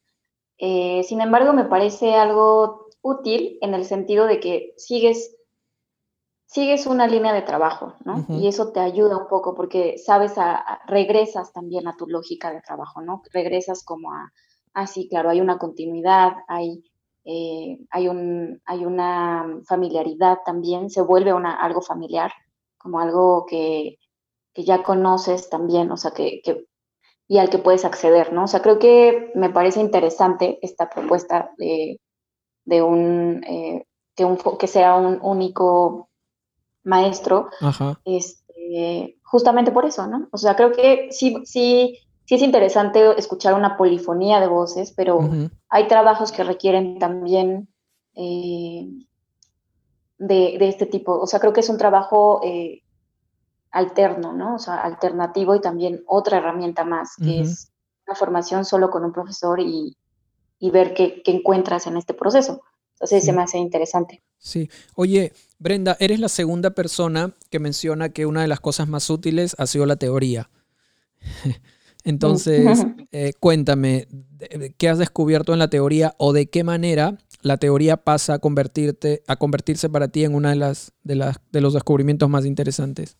Eh, 0.58 1.02
sin 1.04 1.20
embargo, 1.20 1.52
me 1.52 1.64
parece 1.64 2.14
algo 2.14 2.88
útil 3.02 3.58
en 3.60 3.74
el 3.74 3.84
sentido 3.84 4.26
de 4.26 4.40
que 4.40 4.74
sigues, 4.76 5.36
sigues 6.54 6.86
una 6.86 7.08
línea 7.08 7.32
de 7.32 7.42
trabajo, 7.42 7.94
¿no? 8.04 8.24
Y 8.28 8.46
eso 8.46 8.70
te 8.70 8.78
ayuda 8.78 9.16
un 9.16 9.26
poco 9.26 9.56
porque 9.56 9.98
sabes, 9.98 10.38
a, 10.38 10.80
regresas 10.86 11.52
también 11.52 11.88
a 11.88 11.96
tu 11.96 12.06
lógica 12.06 12.52
de 12.52 12.60
trabajo, 12.60 13.02
¿no? 13.02 13.22
Regresas 13.32 13.82
como 13.84 14.12
a, 14.12 14.32
ah, 14.72 14.86
sí, 14.86 15.08
claro, 15.08 15.30
hay 15.30 15.40
una 15.40 15.58
continuidad, 15.58 16.32
hay 16.46 16.84
eh, 17.24 17.78
hay, 17.90 18.06
un, 18.06 18.60
hay 18.66 18.84
una 18.84 19.60
familiaridad 19.66 20.38
también, 20.44 20.90
se 20.90 21.02
vuelve 21.02 21.32
una, 21.32 21.56
algo 21.56 21.80
familiar, 21.82 22.30
como 22.78 23.00
algo 23.00 23.46
que, 23.46 23.98
ya 24.54 24.84
conoces 24.84 25.50
también, 25.50 25.90
o 25.90 25.96
sea, 25.96 26.12
que, 26.12 26.40
y 27.26 27.38
al 27.38 27.50
que 27.50 27.58
puedes 27.58 27.84
acceder, 27.84 28.32
¿no? 28.32 28.44
O 28.44 28.46
sea, 28.46 28.62
creo 28.62 28.78
que 28.78 29.32
me 29.34 29.50
parece 29.50 29.80
interesante 29.80 30.60
esta 30.62 30.88
propuesta 30.88 31.50
de, 31.56 31.98
un, 32.82 33.42
eh, 33.44 33.86
que, 34.14 34.24
un, 34.24 34.38
que 34.58 34.68
sea 34.68 34.94
un 34.94 35.18
único 35.22 36.10
maestro, 36.84 37.48
Este, 38.04 39.18
justamente 39.22 39.72
por 39.72 39.84
eso, 39.84 40.06
¿no? 40.06 40.28
O 40.30 40.38
sea, 40.38 40.54
creo 40.54 40.72
que 40.72 41.08
sí, 41.10 41.36
sí 41.44 41.98
sí 42.26 42.34
es 42.34 42.42
interesante 42.42 43.18
escuchar 43.18 43.54
una 43.54 43.76
polifonía 43.76 44.40
de 44.40 44.48
voces, 44.48 44.92
pero 44.92 45.20
hay 45.68 45.88
trabajos 45.88 46.32
que 46.32 46.44
requieren 46.44 46.98
también 46.98 47.68
eh, 48.14 48.88
de, 50.18 50.56
este 50.60 50.86
tipo. 50.86 51.18
O 51.18 51.26
sea, 51.26 51.40
creo 51.40 51.52
que 51.52 51.60
es 51.60 51.68
un 51.68 51.76
trabajo 51.76 52.40
eh, 52.42 52.82
alterno, 53.70 54.32
¿no? 54.32 54.54
O 54.54 54.58
sea, 54.58 54.76
alternativo 54.76 55.54
y 55.54 55.60
también 55.60 56.02
otra 56.06 56.38
herramienta 56.38 56.84
más, 56.84 57.16
que 57.16 57.40
es 57.40 57.72
una 58.06 58.16
formación 58.16 58.64
solo 58.64 58.90
con 58.90 59.04
un 59.04 59.12
profesor 59.12 59.60
y, 59.60 59.96
ver 60.72 60.94
qué, 60.94 61.22
encuentras 61.26 61.86
en 61.86 61.98
este 61.98 62.14
proceso. 62.14 62.62
Entonces 62.94 63.24
se 63.24 63.32
me 63.34 63.42
hace 63.42 63.58
interesante. 63.58 64.22
Sí. 64.38 64.68
Oye, 64.94 65.32
Brenda, 65.58 65.96
eres 66.00 66.20
la 66.20 66.28
segunda 66.28 66.70
persona 66.70 67.34
que 67.50 67.58
menciona 67.58 68.10
que 68.10 68.26
una 68.26 68.42
de 68.42 68.48
las 68.48 68.60
cosas 68.60 68.88
más 68.88 69.08
útiles 69.08 69.54
ha 69.58 69.66
sido 69.66 69.86
la 69.86 69.96
teoría. 69.96 70.50
Entonces, 72.04 72.84
eh, 73.12 73.32
cuéntame, 73.40 74.06
¿qué 74.76 74.88
has 74.88 74.98
descubierto 74.98 75.52
en 75.52 75.58
la 75.58 75.68
teoría 75.68 76.14
o 76.18 76.32
de 76.32 76.50
qué 76.50 76.62
manera 76.62 77.18
la 77.40 77.56
teoría 77.56 77.98
pasa 77.98 78.34
a, 78.34 78.38
convertirte, 78.38 79.22
a 79.26 79.36
convertirse 79.36 79.88
para 79.88 80.08
ti 80.08 80.24
en 80.24 80.34
uno 80.34 80.48
de, 80.48 80.56
las, 80.56 80.92
de, 81.02 81.14
las, 81.14 81.40
de 81.50 81.60
los 81.60 81.74
descubrimientos 81.74 82.28
más 82.28 82.44
interesantes? 82.44 83.16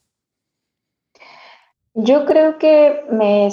Yo 1.94 2.24
creo 2.26 2.58
que 2.58 3.04
me, 3.10 3.48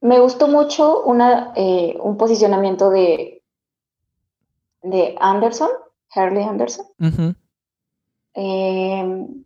me 0.00 0.20
gustó 0.20 0.48
mucho 0.48 1.02
una, 1.04 1.52
eh, 1.56 1.96
un 2.00 2.16
posicionamiento 2.16 2.90
de, 2.90 3.42
de 4.82 5.16
Anderson, 5.20 5.70
Harley 6.14 6.44
Anderson. 6.44 6.86
Em, 8.34 9.44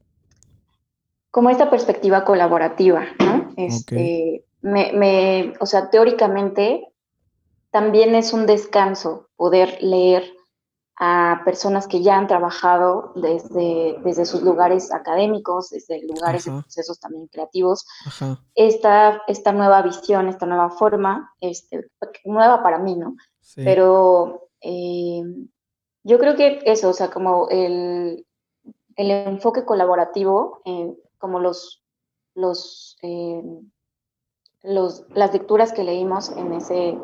como 1.31 1.51
esta 1.51 1.71
perspectiva 1.71 2.25
colaborativa, 2.25 3.05
¿no? 3.19 3.53
Este, 3.57 4.45
me, 4.63 5.55
o 5.61 5.67
sea, 5.67 5.91
teóricamente 5.91 6.93
también 7.71 8.15
es 8.15 8.33
un 8.33 8.47
descanso 8.47 9.29
poder 9.37 9.79
leer 9.83 10.37
a 10.99 11.43
personas 11.45 11.87
que 11.87 12.03
ya 12.03 12.17
han 12.17 12.27
trabajado 12.27 13.13
desde, 13.17 13.99
desde 14.03 14.25
sus 14.25 14.43
lugares 14.43 14.93
académicos, 14.93 15.69
desde 15.69 16.03
lugares 16.07 16.47
y 16.47 16.51
procesos 16.51 16.99
también 16.99 17.27
creativos, 17.27 17.87
esta, 18.55 19.21
esta 19.27 19.53
nueva 19.53 19.83
visión, 19.83 20.29
esta 20.29 20.47
nueva 20.47 20.71
forma, 20.71 21.35
este, 21.41 21.91
nueva 22.25 22.63
para 22.63 22.79
mí, 22.79 22.97
¿no? 22.97 23.15
Pero 23.57 24.49
eh, 24.63 25.23
yo 26.07 26.21
creo 26.21 26.37
que 26.37 26.61
eso, 26.67 26.91
o 26.91 26.93
sea, 26.93 27.11
como 27.11 27.49
el, 27.51 28.25
el 28.95 29.11
enfoque 29.11 29.65
colaborativo, 29.65 30.63
como 31.19 31.41
los, 31.41 31.83
los 32.35 32.97
eh, 33.03 33.43
las 34.63 35.33
lecturas 35.33 35.73
que 35.73 35.83
leímos 35.83 36.31
en 36.31 36.53
ese, 36.53 36.97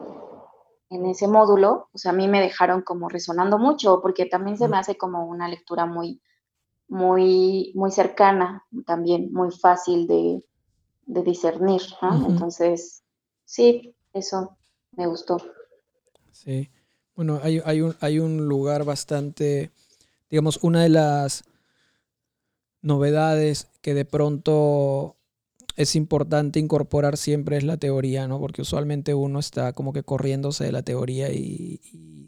en 0.90 1.06
ese 1.06 1.26
módulo, 1.26 1.88
o 1.92 1.98
sea, 1.98 2.12
a 2.12 2.14
mí 2.14 2.28
me 2.28 2.40
dejaron 2.40 2.82
como 2.82 3.08
resonando 3.08 3.58
mucho, 3.58 4.00
porque 4.00 4.26
también 4.26 4.56
se 4.56 4.68
me 4.68 4.78
hace 4.78 4.96
como 4.96 5.26
una 5.26 5.48
lectura 5.48 5.84
muy, 5.84 6.20
muy, 6.86 7.72
muy 7.74 7.90
cercana, 7.90 8.64
también 8.86 9.32
muy 9.32 9.50
fácil 9.50 10.06
de, 10.06 10.44
discernir, 11.04 11.82
¿no? 12.00 12.28
Entonces, 12.28 13.02
sí, 13.44 13.94
eso 14.12 14.56
me 14.92 15.06
gustó. 15.06 15.38
Sí, 16.30 16.70
bueno, 17.22 17.40
hay, 17.44 17.62
hay, 17.64 17.80
un, 17.80 17.94
hay 18.00 18.18
un 18.18 18.48
lugar 18.48 18.84
bastante, 18.84 19.70
digamos, 20.28 20.58
una 20.62 20.82
de 20.82 20.88
las 20.88 21.44
novedades 22.80 23.68
que 23.80 23.94
de 23.94 24.04
pronto 24.04 25.14
es 25.76 25.94
importante 25.94 26.58
incorporar 26.58 27.16
siempre 27.16 27.56
es 27.56 27.62
la 27.62 27.76
teoría, 27.76 28.26
¿no? 28.26 28.40
Porque 28.40 28.62
usualmente 28.62 29.14
uno 29.14 29.38
está 29.38 29.72
como 29.72 29.92
que 29.92 30.02
corriéndose 30.02 30.64
de 30.64 30.72
la 30.72 30.82
teoría 30.82 31.32
y, 31.32 31.80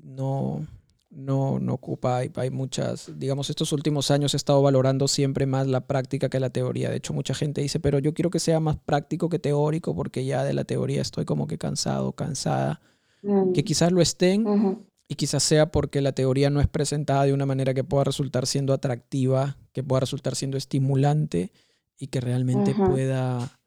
no, 0.05 0.65
no, 1.11 1.59
no 1.59 1.75
ocupa, 1.75 2.19
hay, 2.19 2.31
hay, 2.37 2.51
muchas, 2.51 3.11
digamos, 3.19 3.51
estos 3.51 3.73
últimos 3.73 4.13
años 4.13 4.33
he 4.35 4.37
estado 4.37 4.63
valorando 4.63 5.09
siempre 5.09 5.45
más 5.45 5.67
la 5.67 5.89
práctica 5.89 6.29
que 6.29 6.39
la 6.39 6.51
teoría. 6.51 6.89
De 6.89 6.99
hecho, 6.99 7.13
mucha 7.13 7.35
gente 7.35 7.63
dice, 7.63 7.81
pero 7.81 7.99
yo 7.99 8.15
quiero 8.15 8.31
que 8.31 8.39
sea 8.39 8.61
más 8.61 8.77
práctico 8.77 9.29
que 9.29 9.41
teórico 9.41 9.93
porque 9.97 10.25
ya 10.25 10.45
de 10.45 10.55
la 10.55 10.63
teoría 10.63 11.03
estoy 11.03 11.25
como 11.25 11.49
que 11.49 11.59
cansado, 11.59 12.13
cansada. 12.13 12.81
Mm. 13.25 13.53
Que 13.53 13.65
quizás 13.65 13.91
lo 13.91 14.03
estén 14.03 14.85
y 15.09 15.15
quizás 15.15 15.43
sea 15.43 15.71
porque 15.71 16.01
la 16.01 16.13
teoría 16.13 16.51
no 16.51 16.61
es 16.61 16.69
presentada 16.69 17.25
de 17.25 17.33
una 17.33 17.47
manera 17.47 17.75
que 17.75 17.85
pueda 17.85 18.05
resultar 18.05 18.47
siendo 18.47 18.73
atractiva, 18.73 19.57
que 19.73 19.83
pueda 19.83 20.01
resultar 20.01 20.37
siendo 20.37 20.57
estimulante 20.57 21.53
y 21.99 22.09
que 22.09 22.21
realmente 22.21 22.75
pueda, 22.75 23.59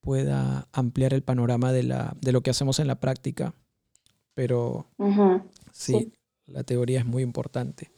pueda 0.00 0.68
ampliar 0.72 1.14
el 1.14 1.22
panorama 1.22 1.72
de, 1.72 1.84
la, 1.84 2.14
de 2.20 2.32
lo 2.32 2.42
que 2.42 2.50
hacemos 2.50 2.78
en 2.78 2.86
la 2.86 3.00
práctica. 3.00 3.54
Pero 4.34 4.86
sí, 5.72 6.12
la 6.46 6.64
teoría 6.64 7.00
es 7.00 7.06
muy 7.06 7.22
importante. 7.22 7.90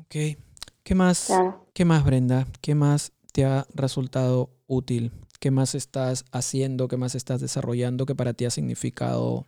Ok. 0.00 0.36
¿Qué 0.82 0.94
más, 0.94 1.30
¿Qué 1.72 1.84
más, 1.84 2.04
Brenda? 2.04 2.46
¿Qué 2.60 2.74
más 2.74 3.12
te 3.32 3.44
ha 3.44 3.66
resultado 3.74 4.50
útil? 4.66 5.12
¿Qué 5.40 5.50
más 5.50 5.74
estás 5.74 6.24
haciendo? 6.32 6.88
¿Qué 6.88 6.96
más 6.96 7.14
estás 7.14 7.40
desarrollando 7.40 8.06
que 8.06 8.14
para 8.14 8.32
ti 8.32 8.44
ha 8.44 8.50
significado, 8.50 9.46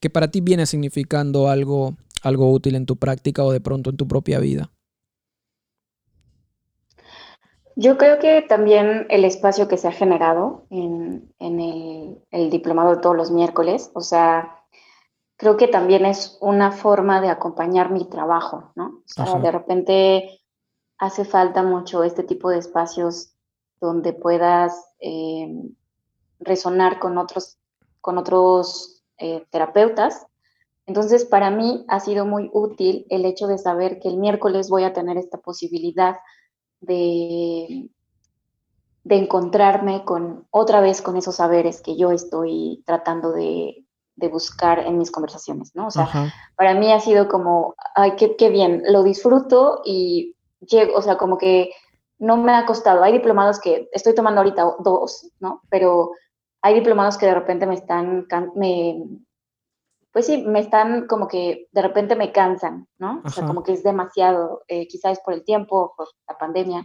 que 0.00 0.10
para 0.10 0.30
ti 0.30 0.40
viene 0.40 0.66
significando 0.66 1.48
algo, 1.48 1.94
algo 2.22 2.50
útil 2.52 2.74
en 2.74 2.86
tu 2.86 2.96
práctica 2.96 3.42
o 3.42 3.52
de 3.52 3.60
pronto 3.60 3.90
en 3.90 3.96
tu 3.96 4.06
propia 4.06 4.38
vida? 4.38 4.70
Yo 7.74 7.96
creo 7.96 8.18
que 8.18 8.42
también 8.42 9.06
el 9.08 9.24
espacio 9.24 9.66
que 9.68 9.78
se 9.78 9.88
ha 9.88 9.92
generado 9.92 10.66
en, 10.68 11.32
el, 11.38 12.50
diplomado 12.50 12.96
de 12.96 13.00
todos 13.00 13.16
los 13.16 13.30
miércoles, 13.30 13.90
o 13.94 14.02
sea, 14.02 14.58
creo 15.38 15.56
que 15.56 15.68
también 15.68 16.04
es 16.04 16.36
una 16.42 16.72
forma 16.72 17.22
de 17.22 17.30
acompañar 17.30 17.90
mi 17.90 18.04
trabajo, 18.04 18.72
¿no? 18.74 19.02
O 19.18 19.24
sea, 19.24 19.38
de 19.38 19.50
repente 19.50 20.40
hace 20.98 21.24
falta 21.24 21.62
mucho 21.62 22.04
este 22.04 22.22
tipo 22.22 22.50
de 22.50 22.58
espacios 22.58 23.31
donde 23.82 24.12
puedas 24.12 24.72
eh, 25.00 25.48
resonar 26.38 27.00
con 27.00 27.18
otros, 27.18 27.58
con 28.00 28.16
otros 28.16 29.02
eh, 29.18 29.44
terapeutas. 29.50 30.26
Entonces, 30.86 31.24
para 31.24 31.50
mí 31.50 31.84
ha 31.88 32.00
sido 32.00 32.24
muy 32.24 32.48
útil 32.52 33.06
el 33.10 33.24
hecho 33.24 33.46
de 33.46 33.58
saber 33.58 33.98
que 33.98 34.08
el 34.08 34.18
miércoles 34.18 34.70
voy 34.70 34.84
a 34.84 34.92
tener 34.92 35.16
esta 35.16 35.38
posibilidad 35.38 36.16
de, 36.80 37.88
encontrarme 39.04 40.04
con 40.04 40.46
otra 40.50 40.80
vez 40.80 41.02
con 41.02 41.16
esos 41.16 41.36
saberes 41.36 41.80
que 41.80 41.96
yo 41.96 42.12
estoy 42.12 42.82
tratando 42.86 43.32
de, 43.32 43.84
de 44.16 44.28
buscar 44.28 44.78
en 44.78 44.96
mis 44.96 45.10
conversaciones, 45.10 45.74
¿no? 45.74 45.88
O 45.88 45.90
sea, 45.90 46.32
para 46.56 46.74
mí 46.74 46.92
ha 46.92 47.00
sido 47.00 47.28
como, 47.28 47.74
ay, 47.94 48.12
qué, 48.16 48.36
qué 48.36 48.48
bien, 48.48 48.82
lo 48.86 49.02
disfruto 49.02 49.82
y 49.84 50.36
llego, 50.60 50.96
o 50.96 51.02
sea, 51.02 51.18
como 51.18 51.36
que 51.36 51.70
no 52.22 52.36
me 52.36 52.54
ha 52.54 52.64
costado. 52.64 53.02
Hay 53.02 53.12
diplomados 53.12 53.60
que 53.60 53.88
estoy 53.92 54.14
tomando 54.14 54.40
ahorita 54.40 54.76
dos, 54.78 55.28
¿no? 55.40 55.60
Pero 55.68 56.12
hay 56.62 56.74
diplomados 56.74 57.18
que 57.18 57.26
de 57.26 57.34
repente 57.34 57.66
me 57.66 57.74
están, 57.74 58.28
me, 58.54 59.02
pues 60.12 60.26
sí, 60.26 60.44
me 60.46 60.60
están 60.60 61.08
como 61.08 61.26
que 61.26 61.66
de 61.72 61.82
repente 61.82 62.14
me 62.14 62.30
cansan, 62.30 62.86
¿no? 62.98 63.22
O 63.24 63.28
sea, 63.28 63.44
como 63.44 63.64
que 63.64 63.72
es 63.72 63.82
demasiado, 63.82 64.62
eh, 64.68 64.86
quizás 64.86 65.18
por 65.24 65.34
el 65.34 65.44
tiempo, 65.44 65.94
por 65.96 66.06
la 66.28 66.38
pandemia. 66.38 66.84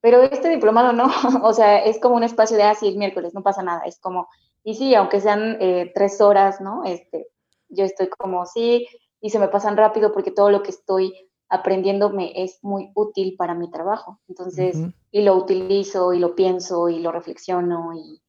Pero 0.00 0.22
este 0.22 0.48
diplomado 0.48 0.94
no, 0.94 1.10
o 1.42 1.52
sea, 1.52 1.84
es 1.84 2.00
como 2.00 2.16
un 2.16 2.24
espacio 2.24 2.56
de, 2.56 2.62
así 2.62 2.86
ah, 2.86 2.88
el 2.88 2.96
miércoles, 2.96 3.34
no 3.34 3.42
pasa 3.42 3.62
nada. 3.62 3.82
Es 3.84 4.00
como, 4.00 4.26
y 4.64 4.74
sí, 4.76 4.94
aunque 4.94 5.20
sean 5.20 5.58
eh, 5.60 5.92
tres 5.94 6.22
horas, 6.22 6.62
¿no? 6.62 6.82
Este, 6.84 7.28
yo 7.68 7.84
estoy 7.84 8.08
como, 8.08 8.46
sí, 8.46 8.86
y 9.20 9.28
se 9.28 9.38
me 9.38 9.48
pasan 9.48 9.76
rápido 9.76 10.12
porque 10.12 10.30
todo 10.30 10.50
lo 10.50 10.62
que 10.62 10.70
estoy 10.70 11.28
aprendiendo 11.52 12.10
me 12.10 12.42
es 12.42 12.58
muy 12.62 12.90
útil 12.94 13.36
para 13.36 13.54
mi 13.54 13.70
trabajo. 13.70 14.20
Entonces, 14.28 14.76
y 15.10 15.22
lo 15.22 15.36
utilizo 15.36 16.12
y 16.12 16.18
lo 16.18 16.34
pienso 16.34 16.88
y 16.88 16.98
lo 16.98 17.12
reflexiono 17.12 17.92
y, 17.94 18.22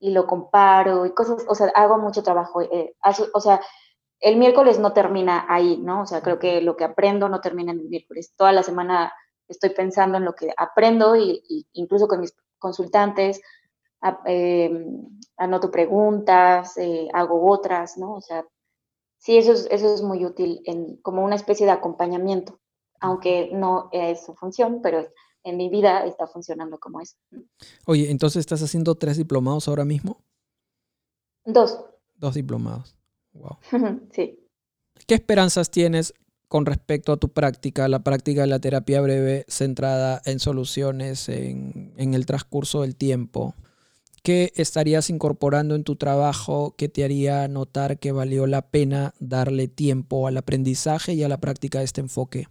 y, 0.00 0.10
lo 0.10 0.26
comparo 0.26 1.06
y 1.06 1.12
cosas, 1.12 1.44
o 1.46 1.54
sea, 1.54 1.68
hago 1.74 1.98
mucho 1.98 2.22
trabajo. 2.22 2.62
Eh, 2.62 2.94
o 3.34 3.40
sea, 3.40 3.60
el 4.20 4.36
miércoles 4.36 4.78
no 4.78 4.92
termina 4.92 5.46
ahí, 5.48 5.76
¿no? 5.76 6.02
O 6.02 6.06
sea, 6.06 6.22
creo 6.22 6.38
que 6.38 6.60
lo 6.60 6.76
que 6.76 6.84
aprendo 6.84 7.28
no 7.28 7.40
termina 7.40 7.72
en 7.72 7.80
el 7.80 7.88
miércoles. 7.88 8.34
Toda 8.36 8.52
la 8.52 8.62
semana 8.62 9.12
estoy 9.46 9.70
pensando 9.70 10.18
en 10.18 10.24
lo 10.24 10.34
que 10.34 10.52
aprendo 10.56 11.14
y, 11.16 11.66
incluso 11.72 12.08
con 12.08 12.20
mis 12.20 12.34
consultantes 12.58 13.40
Em, 14.24 15.20
anoto 15.36 15.70
preguntas, 15.70 16.76
eh, 16.76 17.08
hago 17.12 17.48
otras, 17.50 17.96
¿no? 17.98 18.14
O 18.14 18.20
sea, 18.20 18.44
sí, 19.18 19.38
eso 19.38 19.52
es, 19.52 19.68
eso 19.70 19.94
es 19.94 20.02
muy 20.02 20.24
útil 20.24 20.60
en, 20.64 20.96
como 21.02 21.24
una 21.24 21.36
especie 21.36 21.66
de 21.66 21.72
acompañamiento, 21.72 22.58
aunque 23.02 23.50
no 23.52 23.90
es 23.92 24.24
su 24.24 24.34
función, 24.34 24.80
pero 24.82 25.06
en 25.44 25.56
mi 25.56 25.68
vida 25.68 26.06
está 26.06 26.26
funcionando 26.26 26.78
como 26.78 27.00
eso. 27.00 27.16
Oye, 27.84 28.10
entonces 28.10 28.40
estás 28.40 28.62
haciendo 28.62 28.94
tres 28.94 29.16
diplomados 29.16 29.68
ahora 29.68 29.84
mismo? 29.84 30.22
Dos. 31.44 31.84
Dos 32.14 32.34
diplomados. 32.34 32.96
Wow. 33.32 33.58
sí. 34.12 34.38
¿Qué 35.06 35.14
esperanzas 35.14 35.70
tienes 35.70 36.14
con 36.46 36.64
respecto 36.64 37.12
a 37.12 37.16
tu 37.16 37.30
práctica, 37.30 37.88
la 37.88 38.04
práctica 38.04 38.42
de 38.42 38.46
la 38.46 38.60
terapia 38.60 39.00
breve 39.00 39.44
centrada 39.48 40.22
en 40.24 40.38
soluciones 40.38 41.28
en, 41.28 41.94
en 41.96 42.14
el 42.14 42.24
transcurso 42.24 42.82
del 42.82 42.94
tiempo? 42.94 43.54
¿Qué 44.22 44.52
estarías 44.54 45.10
incorporando 45.10 45.74
en 45.74 45.82
tu 45.82 45.96
trabajo 45.96 46.76
que 46.76 46.88
te 46.88 47.02
haría 47.02 47.48
notar 47.48 47.98
que 47.98 48.12
valió 48.12 48.46
la 48.46 48.62
pena 48.62 49.14
darle 49.18 49.66
tiempo 49.66 50.28
al 50.28 50.36
aprendizaje 50.36 51.14
y 51.14 51.24
a 51.24 51.28
la 51.28 51.38
práctica 51.38 51.80
de 51.80 51.86
este 51.86 52.02
enfoque? 52.02 52.46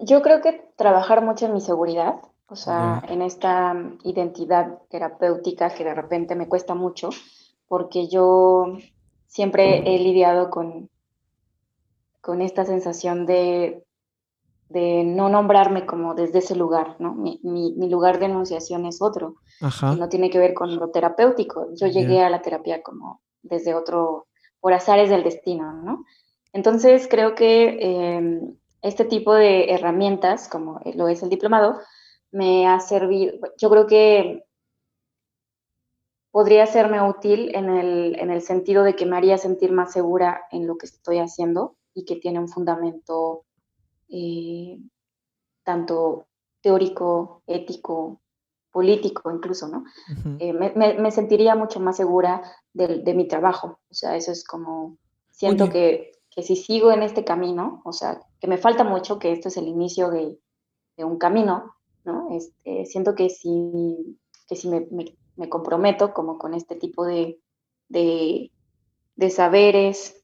Yo 0.00 0.22
creo 0.22 0.40
que 0.40 0.64
trabajar 0.76 1.22
mucho 1.22 1.46
en 1.46 1.54
mi 1.54 1.60
seguridad, 1.60 2.20
o 2.46 2.56
sea, 2.56 3.02
en 3.08 3.22
esta 3.22 3.74
identidad 4.02 4.78
terapéutica 4.88 5.70
que 5.70 5.84
de 5.84 5.94
repente 5.94 6.34
me 6.34 6.48
cuesta 6.48 6.74
mucho, 6.74 7.10
porque 7.68 8.08
yo 8.08 8.78
siempre 9.26 9.78
he 9.86 9.98
lidiado 9.98 10.50
con, 10.50 10.90
con 12.20 12.42
esta 12.42 12.64
sensación 12.64 13.26
de 13.26 13.84
de 14.70 15.02
no 15.04 15.28
nombrarme 15.28 15.84
como 15.84 16.14
desde 16.14 16.38
ese 16.38 16.54
lugar, 16.54 16.94
¿no? 17.00 17.12
Mi, 17.14 17.40
lugar 17.90 18.20
de 18.20 18.26
enunciación 18.26 18.86
es 18.86 19.02
otro, 19.02 19.34
no 19.82 20.08
tiene 20.08 20.30
que 20.30 20.38
ver 20.38 20.54
con 20.54 20.76
lo 20.76 20.90
terapéutico. 20.90 21.74
Yo 21.74 21.88
llegué 21.88 22.22
a 22.22 22.30
la 22.30 22.40
terapia 22.40 22.80
como 22.80 23.20
desde 23.42 23.74
otro, 23.74 24.28
por 24.60 24.72
azares 24.72 25.10
del 25.10 25.24
destino, 25.24 25.72
¿no? 25.72 26.04
Entonces 26.52 27.08
creo 27.10 27.34
que 27.34 27.78
em, 27.80 28.54
este 28.82 29.04
tipo 29.04 29.34
de 29.34 29.72
herramientas, 29.72 30.48
como 30.48 30.80
lo 30.94 31.08
es 31.08 31.22
el 31.22 31.28
diplomado, 31.28 31.80
me 32.32 32.68
ha 32.68 32.80
servido, 32.80 33.34
yo 33.58 33.70
creo 33.70 33.86
que 33.86 34.44
podría 36.30 36.66
serme 36.66 37.02
útil 37.02 37.54
en 37.54 37.68
el, 37.68 38.18
en 38.18 38.30
el 38.30 38.40
sentido 38.42 38.84
de 38.84 38.94
que 38.94 39.06
me 39.06 39.16
haría 39.16 39.36
sentir 39.36 39.72
más 39.72 39.92
segura 39.92 40.42
en 40.50 40.66
lo 40.66 40.76
que 40.76 40.86
estoy 40.86 41.18
haciendo 41.18 41.76
y 41.92 42.04
que 42.04 42.16
tiene 42.16 42.38
un 42.38 42.48
fundamento 42.48 43.44
eh, 44.08 44.78
tanto 45.64 46.26
teórico, 46.60 47.42
ético, 47.46 48.20
político 48.70 49.32
incluso, 49.32 49.66
¿no? 49.66 49.84
Eh, 50.38 50.52
me, 50.52 51.10
sentiría 51.10 51.56
mucho 51.56 51.80
más 51.80 51.96
segura 51.96 52.42
de, 52.72 53.14
mi 53.14 53.26
trabajo. 53.26 53.80
O 53.90 53.94
sea, 53.94 54.16
eso 54.16 54.30
es 54.30 54.44
como, 54.44 54.96
siento 55.30 55.68
que, 55.68 56.12
si 56.42 56.56
sigo 56.56 56.92
en 56.92 57.02
este 57.02 57.24
camino, 57.24 57.82
o 57.84 57.92
sea, 57.92 58.20
que 58.40 58.46
me 58.46 58.58
falta 58.58 58.84
mucho, 58.84 59.18
que 59.18 59.32
esto 59.32 59.48
es 59.48 59.56
el 59.56 59.68
inicio 59.68 60.10
de, 60.10 60.38
un 60.98 61.16
camino, 61.16 61.76
¿no? 62.04 62.28
Este, 62.30 62.84
siento 62.84 63.14
que 63.14 63.30
si, 63.30 64.18
que 64.46 64.54
si 64.54 64.68
me, 64.68 65.48
comprometo 65.48 66.12
como 66.12 66.36
con 66.36 66.52
este 66.52 66.76
tipo 66.76 67.06
de, 67.06 67.40
de, 67.88 68.50
de 69.16 69.30
saberes, 69.30 70.22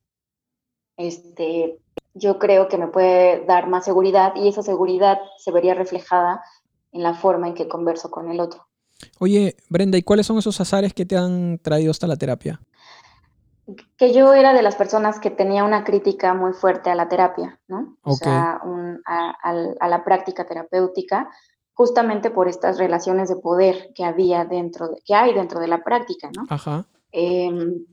este, 0.99 1.79
yo 2.13 2.39
creo 2.39 2.69
que 2.69 2.77
me 2.77 2.89
puede 2.89 3.45
dar 3.47 3.69
más 3.69 3.85
seguridad 3.85 4.35
y 4.37 4.49
esa 4.49 4.63
seguridad 4.63 5.19
se 5.39 5.51
vería 5.51 5.75
reflejada 5.75 6.43
en 6.93 7.03
la 7.03 7.15
forma 7.15 7.49
en 7.49 7.55
que 7.55 7.69
converso 7.69 8.11
con 8.11 8.31
el 8.31 8.41
otro. 8.41 8.67
Oye, 9.19 9.57
Brenda, 9.69 9.99
¿y 9.99 10.03
cuáles 10.03 10.27
son 10.27 10.39
esos 10.39 10.61
azares 10.61 10.95
que 10.95 11.05
te 11.05 11.17
han 11.17 11.59
traído 11.59 11.91
hasta 11.91 12.07
la 12.07 12.17
terapia? 12.17 12.61
Que 13.97 14.13
yo 14.13 14.33
era 14.33 14.53
de 14.53 14.63
las 14.63 14.77
personas 14.77 15.19
que 15.19 15.31
tenía 15.31 15.65
una 15.65 15.83
crítica 15.83 16.35
muy 16.35 16.53
fuerte 16.53 16.91
a 16.91 16.95
la 16.95 17.09
terapia, 17.09 17.59
¿no? 17.67 17.97
O 18.03 18.13
sea, 18.13 18.61
a, 19.05 19.89
la 19.89 20.05
práctica 20.05 20.47
terapéutica, 20.47 21.29
justamente 21.75 22.31
por 22.31 22.49
estas 22.49 22.79
relaciones 22.79 23.29
de 23.29 23.37
poder 23.37 23.93
que 23.95 24.05
había 24.05 24.45
dentro, 24.45 24.89
de, 24.89 25.03
que 25.05 25.15
hay 25.15 25.35
dentro 25.35 25.59
de 25.59 25.69
la 25.69 25.83
práctica, 25.83 26.31
¿no? 26.35 26.47
Ajá. 26.49 26.87
Em, 27.11 27.85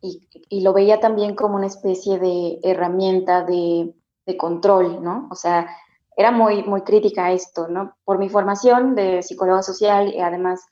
y, 0.00 0.60
lo 0.60 0.72
veía 0.72 1.00
también 1.00 1.34
como 1.34 1.56
una 1.56 1.66
especie 1.66 2.18
de 2.18 2.60
herramienta 2.62 3.44
de, 3.44 3.94
control, 4.36 5.02
¿no? 5.02 5.26
O 5.30 5.34
sea, 5.34 5.74
era 6.14 6.30
muy, 6.30 6.62
muy 6.64 6.82
crítica 6.82 7.26
a 7.26 7.32
esto, 7.32 7.66
¿no? 7.66 7.96
Por 8.04 8.18
mi 8.18 8.28
formación 8.28 8.94
de 8.94 9.22
psicóloga 9.22 9.62
social 9.62 10.12
y 10.14 10.20
además 10.20 10.66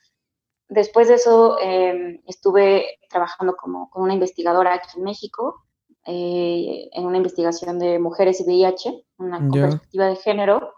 después 0.69 1.09
de 1.09 1.15
eso 1.15 1.59
em, 1.61 2.21
estuve 2.27 2.99
trabajando 3.09 3.57
como 3.57 3.91
con 3.91 4.03
una 4.03 4.15
investigadora 4.15 4.75
aquí 4.75 4.89
en 4.97 5.05
México 5.05 5.67
eh, 6.09 6.89
en 6.93 7.05
una 7.05 7.17
investigación 7.17 7.81
de 7.81 7.99
mujeres 7.99 8.41
y 8.41 8.45
VIH, 8.45 9.05
una 9.19 9.51
perspectiva 9.51 10.07
de 10.07 10.17
género. 10.17 10.75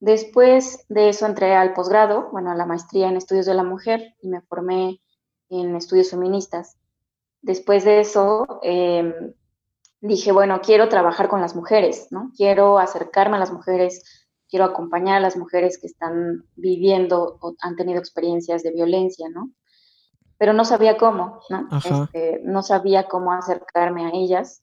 Después 0.00 0.84
de 0.88 1.10
eso 1.10 1.26
entré 1.26 1.54
al 1.54 1.74
posgrado, 1.74 2.28
bueno, 2.32 2.50
a 2.50 2.56
la 2.56 2.66
maestría 2.66 3.08
en 3.08 3.16
estudios 3.16 3.46
de 3.46 3.54
la 3.54 3.62
mujer 3.62 4.16
y 4.20 4.28
me 4.28 4.40
formé 4.40 5.00
en 5.48 5.76
estudios 5.76 6.10
feministas. 6.10 6.76
Después 7.40 7.84
de 7.84 8.00
eso, 8.00 8.60
em, 8.62 9.32
dije, 10.00 10.32
bueno, 10.32 10.60
quiero 10.60 10.88
trabajar 10.88 11.28
con 11.28 11.40
las 11.40 11.54
mujeres, 11.54 12.08
¿no? 12.10 12.32
Quiero 12.36 12.78
acercarme 12.78 13.36
a 13.36 13.40
las 13.40 13.52
mujeres, 13.52 14.27
quiero 14.48 14.64
acompañar 14.64 15.16
a 15.16 15.20
las 15.20 15.36
mujeres 15.36 15.78
que 15.78 15.86
están 15.86 16.44
viviendo 16.56 17.38
o 17.40 17.54
han 17.60 17.76
tenido 17.76 17.98
experiencias 17.98 18.62
de 18.62 18.72
violencia, 18.72 19.28
¿no? 19.28 19.50
Pero 20.38 20.52
no 20.52 20.64
sabía 20.64 20.96
cómo, 20.96 21.40
¿no? 21.50 21.68
Este, 21.76 22.40
no 22.44 22.62
sabía 22.62 23.08
cómo 23.08 23.32
acercarme 23.32 24.06
a 24.06 24.10
ellas. 24.14 24.62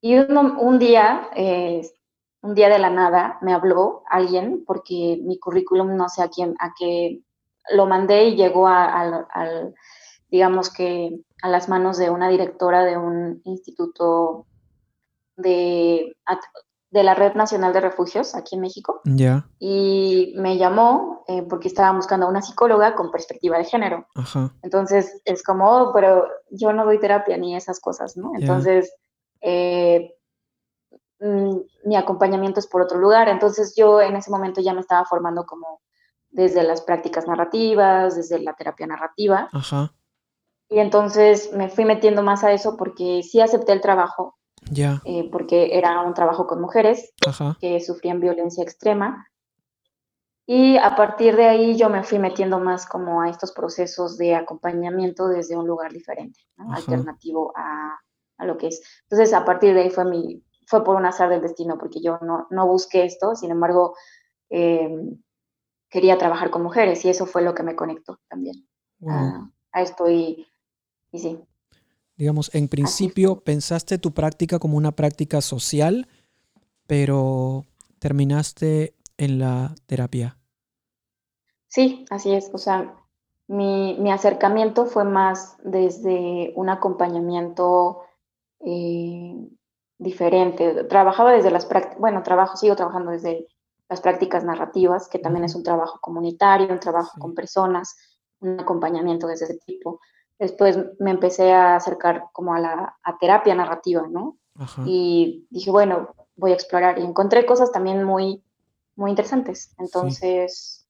Y 0.00 0.16
un, 0.16 0.78
día, 0.78 1.28
eh, 1.36 1.82
un 2.40 2.54
día 2.54 2.68
de 2.68 2.80
la 2.80 2.90
nada, 2.90 3.38
me 3.40 3.54
habló 3.54 4.02
alguien, 4.10 4.64
porque 4.66 5.20
mi 5.22 5.38
currículum 5.38 5.96
no 5.96 6.08
sé 6.08 6.22
a 6.22 6.28
quién, 6.28 6.56
a 6.58 6.74
qué 6.76 7.20
lo 7.70 7.86
mandé 7.86 8.24
y 8.24 8.36
llegó 8.36 8.66
al, 8.66 9.26
digamos 10.28 10.72
que 10.72 11.20
a 11.42 11.48
las 11.48 11.68
manos 11.68 11.98
de 11.98 12.10
una 12.10 12.28
directora 12.28 12.84
de 12.84 12.96
un 12.96 13.40
instituto 13.44 14.46
de, 15.36 16.16
de 16.92 17.02
la 17.02 17.14
Red 17.14 17.34
Nacional 17.34 17.72
de 17.72 17.80
Refugios 17.80 18.34
aquí 18.34 18.54
en 18.54 18.60
México. 18.60 19.00
Ya. 19.04 19.46
Y 19.58 20.34
me 20.36 20.58
llamó 20.58 21.24
eh, 21.26 21.42
porque 21.42 21.68
estaba 21.68 21.96
buscando 21.96 22.26
a 22.26 22.28
una 22.28 22.42
psicóloga 22.42 22.94
con 22.94 23.10
perspectiva 23.10 23.56
de 23.56 23.64
género. 23.64 24.06
Ajá. 24.14 24.52
Entonces 24.62 25.22
es 25.24 25.42
como, 25.42 25.70
oh, 25.70 25.92
pero 25.94 26.28
yo 26.50 26.74
no 26.74 26.84
doy 26.84 27.00
terapia 27.00 27.38
ni 27.38 27.56
esas 27.56 27.80
cosas, 27.80 28.18
¿no? 28.18 28.32
Entonces, 28.38 28.94
eh, 29.40 30.14
mm, 31.20 31.56
mi 31.86 31.96
acompañamiento 31.96 32.60
es 32.60 32.66
por 32.66 32.82
otro 32.82 32.98
lugar. 32.98 33.30
Entonces 33.30 33.74
yo 33.74 34.02
en 34.02 34.14
ese 34.16 34.30
momento 34.30 34.60
ya 34.60 34.74
me 34.74 34.80
estaba 34.80 35.06
formando 35.06 35.46
como 35.46 35.80
desde 36.28 36.62
las 36.62 36.82
prácticas 36.82 37.26
narrativas, 37.26 38.16
desde 38.16 38.38
la 38.38 38.52
terapia 38.54 38.86
narrativa. 38.86 39.48
Ajá. 39.50 39.94
Y 40.68 40.78
entonces 40.78 41.54
me 41.54 41.70
fui 41.70 41.86
metiendo 41.86 42.22
más 42.22 42.44
a 42.44 42.52
eso 42.52 42.76
porque 42.76 43.22
sí 43.22 43.40
acepté 43.40 43.72
el 43.72 43.80
trabajo. 43.80 44.36
Ya. 44.70 45.02
Eh, 45.04 45.28
porque 45.30 45.76
era 45.76 46.00
un 46.02 46.14
trabajo 46.14 46.46
con 46.46 46.60
mujeres 46.60 47.12
que 47.60 47.80
sufrían 47.80 48.20
violencia 48.20 48.62
extrema. 48.62 49.26
Y 50.46 50.76
a 50.76 50.96
partir 50.96 51.36
de 51.36 51.46
ahí 51.46 51.76
yo 51.76 51.88
me 51.88 52.02
fui 52.02 52.18
metiendo 52.18 52.58
más 52.58 52.86
como 52.86 53.22
a 53.22 53.30
estos 53.30 53.52
procesos 53.52 54.18
de 54.18 54.34
acompañamiento 54.34 55.28
desde 55.28 55.56
un 55.56 55.66
lugar 55.66 55.92
diferente, 55.92 56.40
alternativo 56.72 57.52
a, 57.56 57.98
a 58.38 58.46
lo 58.46 58.58
que 58.58 58.68
es. 58.68 58.82
Entonces, 59.04 59.32
a 59.34 59.44
partir 59.44 59.74
de 59.74 59.82
ahí 59.82 59.90
fue 59.90 60.04
mi, 60.04 60.42
fue 60.66 60.84
por 60.84 60.96
un 60.96 61.06
azar 61.06 61.28
del 61.28 61.42
destino, 61.42 61.78
porque 61.78 62.00
yo 62.00 62.18
no, 62.22 62.46
no 62.50 62.66
busqué 62.66 63.04
esto, 63.04 63.34
sin 63.34 63.50
embargo, 63.50 63.94
em, 64.48 65.18
quería 65.88 66.16
trabajar 66.16 66.50
con 66.50 66.62
mujeres 66.62 67.04
y 67.04 67.10
eso 67.10 67.26
fue 67.26 67.42
lo 67.42 67.54
que 67.54 67.62
me 67.62 67.76
conectó 67.76 68.18
también 68.28 68.66
a, 69.06 69.82
esto 69.82 70.08
y, 70.08 70.46
y, 71.10 71.18
sí. 71.18 71.38
Digamos, 72.16 72.54
en 72.54 72.68
principio 72.68 73.40
pensaste 73.40 73.98
tu 73.98 74.12
práctica 74.12 74.58
como 74.58 74.76
una 74.76 74.92
práctica 74.92 75.40
social, 75.40 76.08
pero 76.86 77.64
terminaste 77.98 78.94
en 79.16 79.38
la 79.38 79.74
terapia. 79.86 80.36
Sí, 81.68 82.04
así 82.10 82.32
es. 82.32 82.50
O 82.52 82.58
sea, 82.58 82.94
mi, 83.48 83.96
mi 83.98 84.12
acercamiento 84.12 84.86
fue 84.86 85.04
más 85.04 85.56
desde 85.64 86.52
un 86.56 86.68
acompañamiento 86.68 88.02
eh, 88.60 89.48
diferente. 89.98 90.84
Trabajaba 90.84 91.32
desde 91.32 91.50
las 91.50 91.66
prácticas, 91.66 91.98
bueno, 91.98 92.22
trabajo, 92.22 92.56
sigo 92.56 92.76
trabajando 92.76 93.10
desde 93.10 93.46
las 93.88 94.00
prácticas 94.00 94.44
narrativas, 94.44 95.08
que 95.08 95.18
también 95.18 95.44
es 95.44 95.54
un 95.54 95.62
trabajo 95.62 95.98
comunitario, 96.00 96.72
un 96.72 96.80
trabajo 96.80 97.18
con 97.18 97.34
personas, 97.34 97.96
un 98.40 98.60
acompañamiento 98.60 99.26
de 99.26 99.34
ese 99.34 99.58
tipo. 99.66 100.00
Después 100.42 100.76
me 100.98 101.12
empecé 101.12 101.52
a 101.52 101.76
acercar 101.76 102.24
como 102.32 102.52
a 102.52 102.58
la 102.58 102.96
terapia 103.20 103.54
narrativa, 103.54 104.08
¿no? 104.10 104.38
Y 104.84 105.46
dije, 105.50 105.70
bueno, 105.70 106.16
voy 106.34 106.50
a 106.50 106.54
explorar. 106.54 106.98
Y 106.98 107.02
encontré 107.02 107.46
cosas 107.46 107.70
también 107.70 108.02
muy, 108.02 108.42
muy 108.96 109.10
interesantes. 109.10 109.72
Entonces, 109.78 110.84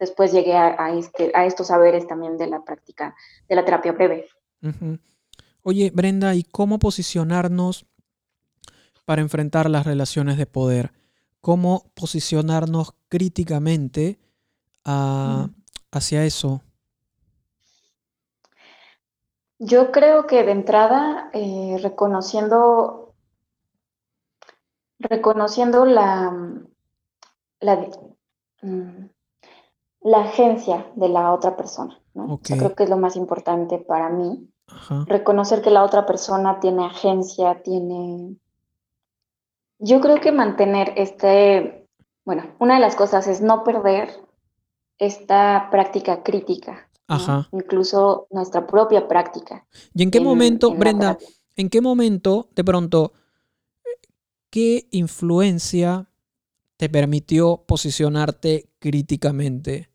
después 0.00 0.32
llegué 0.32 0.56
a, 0.56 0.92
este, 0.96 1.30
a 1.36 1.46
estos 1.46 1.68
saberes 1.68 2.08
también 2.08 2.38
de 2.38 2.48
la 2.48 2.64
práctica 2.64 3.14
de 3.48 3.54
la 3.54 3.64
terapia 3.64 3.92
breve. 3.92 4.26
Oye, 5.62 5.92
Brenda, 5.94 6.34
¿y 6.34 6.42
cómo 6.42 6.80
posicionarnos 6.80 7.86
para 9.04 9.22
enfrentar 9.22 9.70
las 9.70 9.86
relaciones 9.86 10.38
de 10.38 10.46
poder? 10.46 10.92
¿Cómo 11.40 11.92
posicionarnos 11.94 12.94
críticamente 13.08 14.18
ah, 14.84 15.50
hacia 15.92 16.24
eso? 16.24 16.62
Yo 19.58 19.90
creo 19.90 20.26
que 20.26 20.42
de 20.44 20.52
entrada, 20.52 21.30
eh, 21.32 21.78
reconociendo, 21.82 23.14
reconociendo 24.98 25.86
la, 25.86 26.62
la, 27.60 27.88
mm, 28.62 29.08
la 30.02 30.20
agencia 30.20 30.90
de 30.94 31.08
la 31.08 31.32
otra 31.32 31.56
persona. 31.56 31.98
¿no? 32.14 32.38
creo 32.38 32.74
que 32.74 32.84
es 32.84 32.90
lo 32.90 32.96
más 32.96 33.16
importante 33.16 33.78
para 33.78 34.08
mí. 34.08 34.48
Reconocer 35.06 35.62
que 35.62 35.70
la 35.70 35.84
otra 35.84 36.06
persona 36.06 36.60
tiene 36.60 36.86
agencia, 36.86 37.62
tiene... 37.62 38.36
Yo 39.78 40.00
creo 40.00 40.20
que 40.20 40.32
mantener 40.32 40.92
este, 40.96 41.86
bueno, 42.26 42.42
una 42.58 42.74
de 42.74 42.80
las 42.80 42.96
cosas 42.96 43.28
es 43.28 43.40
no 43.40 43.62
perder 43.62 44.10
esta 44.98 45.68
práctica 45.70 46.24
crítica, 46.24 46.85
Ajá. 47.08 47.48
incluso 47.52 48.26
nuestra 48.30 48.66
propia 48.66 49.06
práctica. 49.06 49.66
¿Y 49.94 50.02
en 50.02 50.10
qué 50.10 50.20
momento, 50.20 50.74
Brenda, 50.74 51.18
en 51.56 51.70
qué 51.70 51.80
momento 51.80 52.48
de 52.54 52.64
pronto, 52.64 53.12
qué 54.50 54.88
influencia 54.90 56.08
te 56.76 56.88
permitió 56.88 57.64
posicionarte 57.66 58.70
críticamente? 58.78 59.90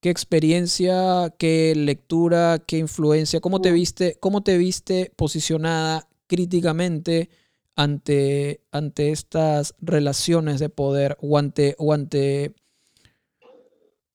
¿Qué 0.00 0.10
experiencia, 0.10 1.34
qué 1.38 1.72
lectura, 1.74 2.58
qué 2.66 2.78
influencia? 2.78 3.40
¿Cómo 3.40 3.60
te 3.60 3.72
viste, 3.72 4.18
cómo 4.20 4.42
te 4.42 4.58
viste 4.58 5.12
posicionada 5.16 6.08
críticamente 6.26 7.30
ante, 7.76 8.62
ante 8.70 9.10
estas 9.10 9.74
relaciones 9.80 10.60
de 10.60 10.68
poder 10.68 11.16
o 11.20 11.38
ante, 11.38 11.74
o 11.78 11.92
ante 11.92 12.54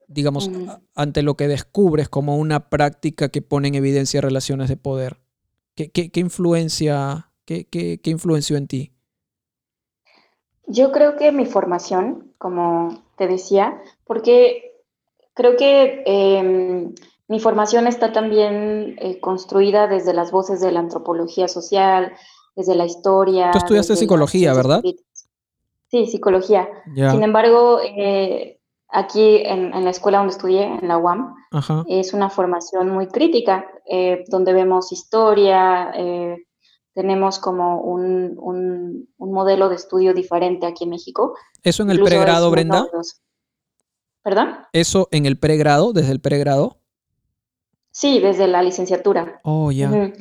digamos, 0.10 0.50
mm. 0.50 0.70
ante 0.96 1.24
lo 1.24 1.36
que 1.36 1.48
descubres 1.48 2.10
como 2.10 2.38
una 2.38 2.70
práctica 2.70 3.30
que 3.30 3.42
pone 3.42 3.70
en 3.70 3.76
evidencia 3.76 4.20
relaciones 4.20 4.68
de 4.68 4.76
poder? 4.76 5.22
¿Qué, 5.76 5.90
qué, 5.90 6.20
influencia, 6.20 7.32
qué, 7.46 7.66
qué, 7.66 8.02
qué 8.02 8.10
influenció 8.10 8.58
en 8.58 8.68
ti? 8.68 8.92
Yo 10.68 10.92
creo 10.92 11.16
que 11.16 11.32
mi 11.32 11.46
formación, 11.46 12.34
como 12.38 13.02
te 13.16 13.28
decía, 13.28 13.82
porque 14.04 14.70
Creo 15.40 15.56
que 15.56 16.04
em, 16.06 16.94
mi 17.30 17.40
formación 17.40 17.88
está 17.88 18.12
también 18.12 18.98
eh, 19.00 19.22
construida 19.22 19.88
desde 19.88 20.14
las 20.14 20.32
voces 20.32 20.60
de 20.60 20.70
la 20.74 20.82
antropología 20.82 21.48
social, 21.48 22.12
desde 22.58 22.76
la 22.76 22.86
historia. 22.86 23.50
Tú 23.52 23.60
estudiaste 23.60 23.96
psicología, 23.96 24.54
¿verdad? 24.54 24.82
Sí, 25.88 26.08
psicología. 26.08 26.68
Sin 26.94 27.24
embargo, 27.24 27.80
eh, 27.82 28.59
aquí 28.92 29.38
en, 29.46 29.72
la 29.84 29.90
escuela 29.90 30.20
donde 30.20 30.34
estudié, 30.34 30.64
en 30.64 30.88
la 30.88 30.98
UAM, 30.98 31.36
es 31.88 32.14
una 32.14 32.30
formación 32.30 32.90
muy 32.90 33.08
crítica, 33.08 33.66
eh, 33.90 34.24
donde 34.28 34.54
vemos 34.54 34.92
historia, 34.92 35.92
tenemos 36.94 37.40
como 37.40 37.82
un, 37.82 38.36
un, 38.38 39.08
modelo 39.18 39.70
de 39.70 39.76
estudio 39.76 40.14
diferente 40.14 40.66
aquí 40.66 40.84
en 40.84 40.90
México. 40.90 41.36
¿Eso 41.64 41.84
en 41.84 41.92
el 41.92 42.02
pregrado, 42.02 42.52
Brenda? 42.52 42.88
¿Perdón? 44.22 44.58
¿Eso 44.74 45.08
en 45.12 45.26
el 45.26 45.40
pregrado, 45.40 45.94
desde 45.94 46.12
el 46.12 46.20
pregrado? 46.20 46.80
Sí, 47.92 48.20
desde 48.20 48.48
la 48.48 48.62
licenciatura. 48.62 49.40
Oh, 49.44 49.72
ya. 49.72 50.12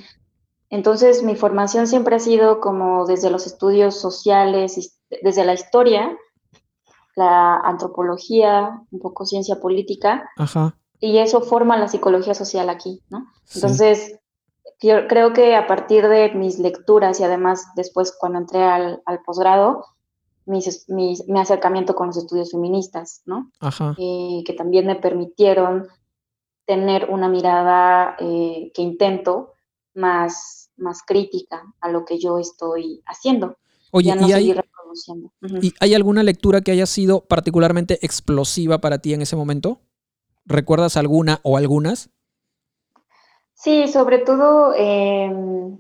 Entonces, 0.71 1.23
mi 1.23 1.35
formación 1.35 1.87
siempre 1.87 2.17
ha 2.17 2.21
sido 2.21 2.61
como 2.61 3.07
desde 3.07 3.31
los 3.31 3.47
estudios 3.47 3.99
sociales, 4.01 5.01
desde 5.23 5.45
la 5.45 5.55
historia, 5.55 6.17
la 7.19 7.57
antropología, 7.57 8.81
un 8.91 9.01
poco 9.01 9.27
ciencia 9.27 9.61
política. 9.61 10.31
Ajá. 10.37 10.77
Y 11.01 11.19
eso 11.19 11.41
forma 11.41 11.77
la 11.77 11.89
psicología 11.89 12.35
social 12.35 12.71
aquí, 12.71 13.03
¿no? 13.11 13.27
Entonces, 13.55 14.19
yo 14.81 15.07
creo 15.09 15.33
que 15.33 15.57
a 15.57 15.67
partir 15.67 16.09
de 16.09 16.33
mis 16.35 16.59
lecturas 16.59 17.19
y 17.21 17.25
además 17.25 17.67
después 17.75 18.17
cuando 18.19 18.39
entré 18.39 18.63
al, 18.63 19.03
al 19.05 19.21
posgrado, 19.23 19.85
mi 20.47 21.39
acercamiento 21.39 21.95
con 21.95 22.07
los 22.07 22.17
estudios 22.17 22.51
feministas, 22.51 23.23
¿no? 23.27 23.51
Ajá. 23.61 23.95
Eh, 23.99 24.43
que 24.47 24.55
también 24.55 24.87
me 24.87 24.97
permitieron 24.97 25.89
tener 26.65 27.11
una 27.11 27.29
mirada 27.29 28.17
eh, 28.19 28.71
que 28.75 28.83
intento 28.83 29.55
más, 29.95 30.71
más 30.77 31.03
crítica 31.03 31.65
a 31.81 31.89
lo 31.91 32.05
que 32.05 32.19
yo 32.19 32.39
estoy 32.39 33.03
haciendo. 33.07 33.57
Oye, 33.91 34.15
¿y, 34.21 34.33
hay, 34.33 34.55
¿y 35.63 35.75
hay 35.81 35.95
alguna 35.95 36.23
lectura 36.23 36.61
que 36.61 36.73
haya 36.73 36.87
sido 36.87 37.23
particularmente 37.23 37.99
explosiva 38.05 38.79
para 38.79 38.99
ti 38.99 39.15
en 39.15 39.23
ese 39.23 39.37
momento? 39.37 39.81
¿Recuerdas 40.45 40.97
alguna 40.97 41.41
o 41.43 41.57
algunas? 41.57 42.11
Sí, 43.55 43.89
sobre 43.89 44.19
todo, 44.19 44.73
em, 44.75 45.79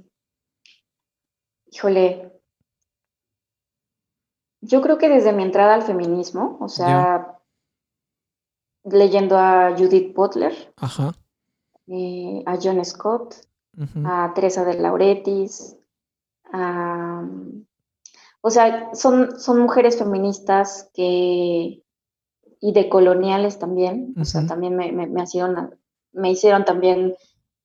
híjole, 1.70 2.32
yo 4.60 4.82
creo 4.82 4.98
que 4.98 5.08
desde 5.08 5.32
mi 5.32 5.42
entrada 5.42 5.74
al 5.74 5.82
feminismo, 5.82 6.58
o 6.60 6.68
sea, 6.68 7.38
leyendo 8.84 9.38
a 9.38 9.74
Judith 9.76 10.14
Butler, 10.14 10.74
eh, 11.86 12.42
a 12.46 12.58
John 12.60 12.84
Scott, 12.84 13.36
a 14.04 14.32
Teresa 14.34 14.64
de 14.64 14.74
Lauretis, 14.74 15.76
o 18.40 18.50
sea, 18.50 18.90
son, 18.94 19.38
son 19.40 19.60
mujeres 19.60 19.98
feministas 19.98 20.90
que 20.94 21.82
y 22.60 22.72
decoloniales 22.72 23.58
también, 23.58 24.14
o 24.20 24.24
sea, 24.24 24.46
también 24.46 24.76
me, 24.76 24.90
me, 24.90 25.06
me, 25.06 25.22
hicieron, 25.22 25.78
me 26.12 26.30
hicieron 26.32 26.64
también 26.64 27.14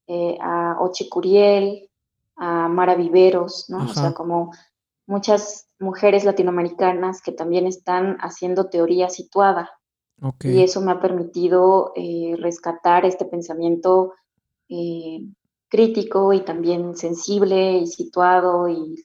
eh, 0.07 0.38
a 0.39 0.77
Ochi 0.79 1.09
Curiel, 1.09 1.89
a 2.36 2.67
Mara 2.67 2.95
Viveros, 2.95 3.69
¿no? 3.69 3.86
O 3.86 3.88
sea, 3.88 4.13
como 4.13 4.51
muchas 5.07 5.67
mujeres 5.79 6.25
latinoamericanas 6.25 7.21
que 7.21 7.31
también 7.31 7.67
están 7.67 8.17
haciendo 8.19 8.69
teoría 8.69 9.09
situada. 9.09 9.71
Y 10.41 10.62
eso 10.62 10.79
me 10.79 10.91
ha 10.91 11.01
permitido 11.01 11.91
eh, 11.95 12.36
rescatar 12.39 13.03
este 13.05 13.25
pensamiento 13.25 14.13
eh, 14.69 15.19
crítico 15.67 16.31
y 16.31 16.41
también 16.45 16.95
sensible 16.95 17.79
y 17.79 17.88
situado 17.88 18.69
y, 18.69 19.03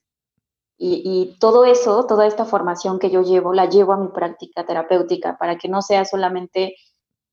y, 0.81 1.37
todo 1.41 1.64
eso, 1.64 2.07
toda 2.07 2.27
esta 2.27 2.45
formación 2.45 3.01
que 3.01 3.11
yo 3.11 3.23
llevo, 3.23 3.53
la 3.53 3.69
llevo 3.69 3.93
a 3.93 3.97
mi 3.97 4.09
práctica 4.09 4.64
terapéutica 4.64 5.37
para 5.37 5.59
que 5.59 5.69
no 5.69 5.83
sea 5.83 6.05
solamente 6.05 6.77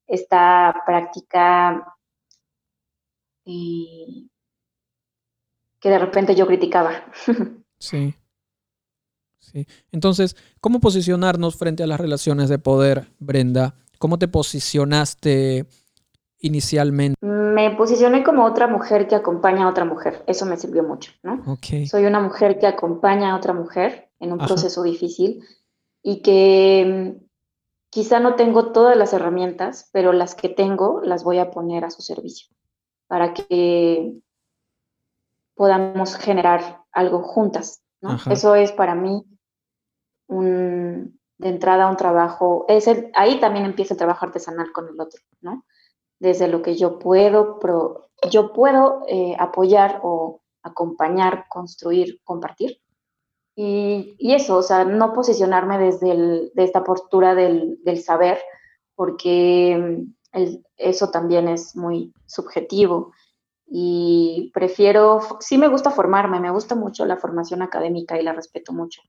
esta 0.07 0.81
práctica 0.85 1.95
eh, 3.45 4.27
que 5.79 5.89
de 5.89 5.99
repente 5.99 6.35
yo 6.35 6.47
criticaba. 6.47 6.91
Sí. 7.77 8.15
Entonces, 9.91 10.35
¿cómo 10.59 10.79
posicionarnos 10.79 11.55
frente 11.55 11.83
a 11.83 11.87
las 11.87 11.99
relaciones 11.99 12.49
de 12.49 12.57
poder, 12.57 13.11
Brenda? 13.19 13.75
¿Cómo 13.99 14.17
te 14.17 14.27
posicionaste 14.27 15.67
inicialmente? 16.39 17.17
Me 17.25 17.71
posicioné 17.71 18.23
como 18.23 18.45
otra 18.45 18.67
mujer 18.67 19.07
que 19.07 19.15
acompaña 19.15 19.65
a 19.65 19.69
otra 19.69 19.85
mujer. 19.85 20.23
Eso 20.27 20.45
me 20.45 20.57
sirvió 20.57 20.83
mucho, 20.83 21.11
¿no? 21.23 21.41
Okay. 21.53 21.87
Soy 21.87 22.05
una 22.05 22.19
mujer 22.19 22.59
que 22.59 22.67
acompaña 22.67 23.31
a 23.31 23.37
otra 23.37 23.53
mujer 23.53 24.09
en 24.19 24.33
un 24.33 24.39
proceso 24.39 24.83
difícil 24.83 25.43
y 26.01 26.21
que 26.21 27.17
mm, 27.17 27.25
quizá 27.89 28.19
no 28.19 28.35
tengo 28.35 28.71
todas 28.71 28.97
las 28.97 29.13
herramientas, 29.13 29.89
pero 29.91 30.13
las 30.13 30.35
que 30.35 30.49
tengo 30.49 31.01
las 31.03 31.23
voy 31.23 31.39
a 31.39 31.51
poner 31.51 31.85
a 31.85 31.89
su 31.89 32.01
servicio 32.01 32.55
para 33.07 33.33
que 33.33 34.19
podamos 35.55 36.15
generar 36.17 36.83
algo 36.91 37.23
juntas, 37.23 37.83
¿no? 38.01 38.17
Eso 38.29 38.55
es 38.55 38.71
para 38.71 38.95
mí 38.95 39.23
un, 40.27 41.19
de 41.37 41.49
entrada 41.49 41.89
un 41.89 41.97
trabajo, 41.97 42.65
es 42.67 42.89
ahí 43.13 43.39
también 43.39 43.65
empieza 43.65 43.93
el 43.93 43.97
trabajo 43.97 44.25
artesanal 44.25 44.71
con 44.71 44.87
el 44.89 44.99
otro, 44.99 45.21
¿no? 45.41 45.65
Desde 46.19 46.47
lo 46.47 46.61
que 46.61 46.75
yo 46.75 46.99
puedo, 46.99 47.59
yo 48.29 48.53
puedo 48.53 49.03
eh, 49.07 49.35
apoyar 49.37 49.99
o 50.03 50.41
acompañar, 50.63 51.45
construir, 51.49 52.19
compartir. 52.23 52.79
Y, 53.55 54.17
eso, 54.19 54.57
o 54.57 54.63
sea, 54.63 54.83
no 54.83 55.13
posicionarme 55.13 55.77
desde 55.77 56.51
esta 56.55 56.83
postura 56.83 57.35
del, 57.35 57.79
saber, 58.03 58.39
porque 58.95 60.03
el, 60.33 60.65
eso 60.77 61.09
también 61.09 61.47
es 61.47 61.75
muy 61.75 62.13
subjetivo. 62.25 63.13
Y 63.67 64.51
prefiero, 64.53 65.21
sí 65.39 65.57
me 65.57 65.69
gusta 65.69 65.89
formarme, 65.91 66.39
me 66.39 66.51
gusta 66.51 66.75
mucho 66.75 67.05
la 67.05 67.17
formación 67.17 67.61
académica 67.61 68.19
y 68.19 68.23
la 68.23 68.33
respeto 68.33 68.73
mucho. 68.73 69.01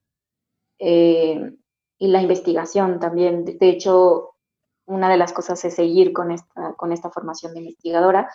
Eh, 0.79 1.57
y 1.99 2.09
la 2.09 2.23
investigación 2.23 3.01
también. 3.01 3.45
De, 3.45 3.69
hecho, 3.69 4.36
una 4.87 5.11
de 5.11 5.17
las 5.17 5.33
cosas 5.33 5.65
es 5.65 5.75
seguir 5.75 6.13
con 6.13 6.31
esta, 6.31 6.75
con 6.75 6.93
esta 6.93 7.11
formación 7.11 7.53
de 7.53 7.61
investigadora, 7.61 8.31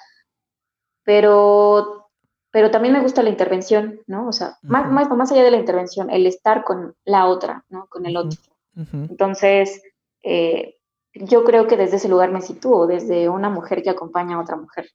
pero, 1.03 2.09
pero 2.51 2.69
también 2.71 2.93
me 2.93 3.01
gusta 3.01 3.23
la 3.23 3.29
intervención, 3.29 4.01
¿no? 4.07 4.27
O 4.27 4.33
sea, 4.33 4.57
más, 4.61 4.91
más, 4.91 5.09
más 5.09 5.31
allá 5.31 5.43
de 5.43 5.51
la 5.51 5.57
intervención, 5.57 6.09
el 6.09 6.27
estar 6.27 6.63
con 6.63 6.95
la 7.05 7.25
otra, 7.25 7.65
¿no? 7.69 7.87
Con 7.87 8.05
el 8.05 8.17
otro. 8.17 8.39
Entonces, 8.75 9.81
eh, 10.23 10.75
yo 11.13 11.43
creo 11.43 11.67
que 11.67 11.77
desde 11.77 11.97
ese 11.97 12.07
lugar 12.07 12.31
me 12.31 12.41
sitúo, 12.41 12.87
desde 12.87 13.27
una 13.29 13.49
mujer 13.49 13.83
que 13.83 13.89
acompaña 13.89 14.35
a 14.35 14.41
otra 14.41 14.55
mujer. 14.55 14.89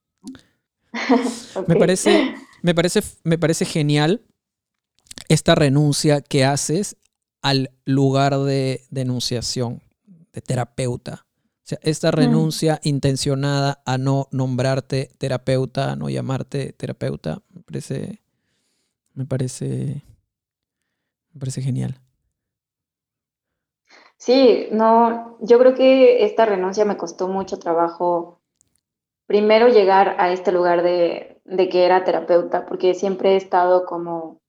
me, 1.66 1.76
parece, 1.76 2.34
me, 2.62 2.74
parece, 2.74 3.02
me 3.22 3.38
parece 3.38 3.64
genial 3.64 4.22
esta 5.28 5.54
renuncia 5.54 6.20
que 6.20 6.44
haces 6.44 6.96
al 7.42 7.70
lugar 7.84 8.38
de 8.38 8.82
denunciación, 8.90 9.82
de 10.32 10.40
terapeuta. 10.40 11.25
O 11.66 11.68
sea, 11.68 11.78
esta 11.82 12.12
renuncia 12.12 12.78
intencionada 12.84 13.82
a 13.84 13.98
no 13.98 14.28
nombrarte 14.30 15.10
terapeuta, 15.18 15.90
a 15.90 15.96
no 15.96 16.08
llamarte 16.08 16.72
terapeuta, 16.72 17.42
me 17.52 17.60
parece, 17.60 18.22
me 19.14 19.26
parece, 19.26 20.04
me 21.32 21.40
parece 21.40 21.62
genial. 21.62 22.00
Sí, 24.16 24.68
no, 24.70 25.38
yo 25.40 25.58
creo 25.58 25.74
que 25.74 26.24
esta 26.24 26.46
renuncia 26.46 26.84
me 26.84 26.96
costó 26.96 27.26
mucho 27.26 27.58
trabajo. 27.58 28.40
Primero 29.26 29.66
llegar 29.66 30.14
a 30.20 30.30
este 30.30 30.52
lugar 30.52 30.84
de, 30.84 31.40
de 31.44 31.68
que 31.68 31.84
era 31.84 32.04
terapeuta, 32.04 32.64
porque 32.66 32.94
siempre 32.94 33.32
he 33.32 33.36
estado 33.36 33.86
como 33.86 34.40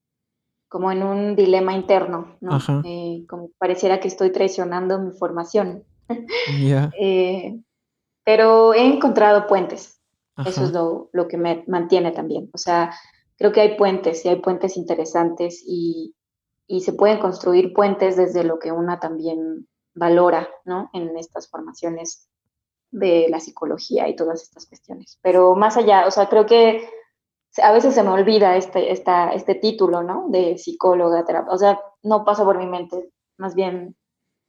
como 0.70 0.92
en 0.92 1.02
un 1.02 1.36
dilema 1.36 1.74
interno, 1.74 2.36
¿no? 2.42 2.60
Eh, 2.84 3.26
como 3.28 3.50
pareciera 3.58 4.00
que 4.02 4.08
estoy 4.08 4.32
traicionando 4.32 5.00
mi 5.00 5.12
formación. 5.14 5.84
Eh, 7.00 7.60
pero 8.24 8.74
he 8.74 8.86
encontrado 8.86 9.48
puentes. 9.48 10.02
Eso 10.46 10.66
es 10.66 10.72
lo, 10.72 11.10
lo, 11.14 11.28
que 11.28 11.38
me 11.38 11.64
mantiene 11.68 12.12
también. 12.12 12.50
O 12.54 12.58
sea, 12.58 12.94
creo 13.38 13.52
que 13.52 13.62
hay 13.62 13.76
puentes 13.76 14.24
y 14.24 14.30
hay 14.30 14.36
puentes 14.36 14.78
interesantes 14.78 15.64
y, 15.66 16.14
y, 16.68 16.82
se 16.82 16.94
pueden 16.94 17.20
construir 17.20 17.74
puentes 17.74 18.16
desde 18.18 18.44
lo 18.44 18.60
que 18.60 18.72
una 18.72 19.00
también 19.00 19.68
valora, 19.96 20.48
¿no? 20.64 20.92
En 20.94 21.18
estas 21.18 21.50
formaciones 21.50 22.30
de 22.92 23.28
la 23.30 23.40
psicología 23.40 24.08
y 24.08 24.16
todas 24.16 24.44
estas 24.44 24.68
cuestiones. 24.68 25.18
Pero 25.22 25.56
más 25.56 25.76
allá, 25.76 26.06
o 26.06 26.12
sea, 26.12 26.30
creo 26.30 26.46
que 26.46 26.88
a 27.62 27.72
veces 27.72 27.96
se 27.96 28.04
me 28.04 28.10
olvida 28.10 28.58
este, 28.58 28.92
esta, 28.92 29.32
este 29.32 29.56
título, 29.56 30.04
¿no? 30.04 30.28
De 30.30 30.58
psicóloga, 30.58 31.26
terapeuta. 31.26 31.56
O 31.56 31.58
sea, 31.58 31.80
no 32.04 32.24
pasa 32.24 32.44
por 32.44 32.58
mi 32.58 32.68
mente. 32.68 33.12
Más 33.38 33.56
bien 33.56 33.96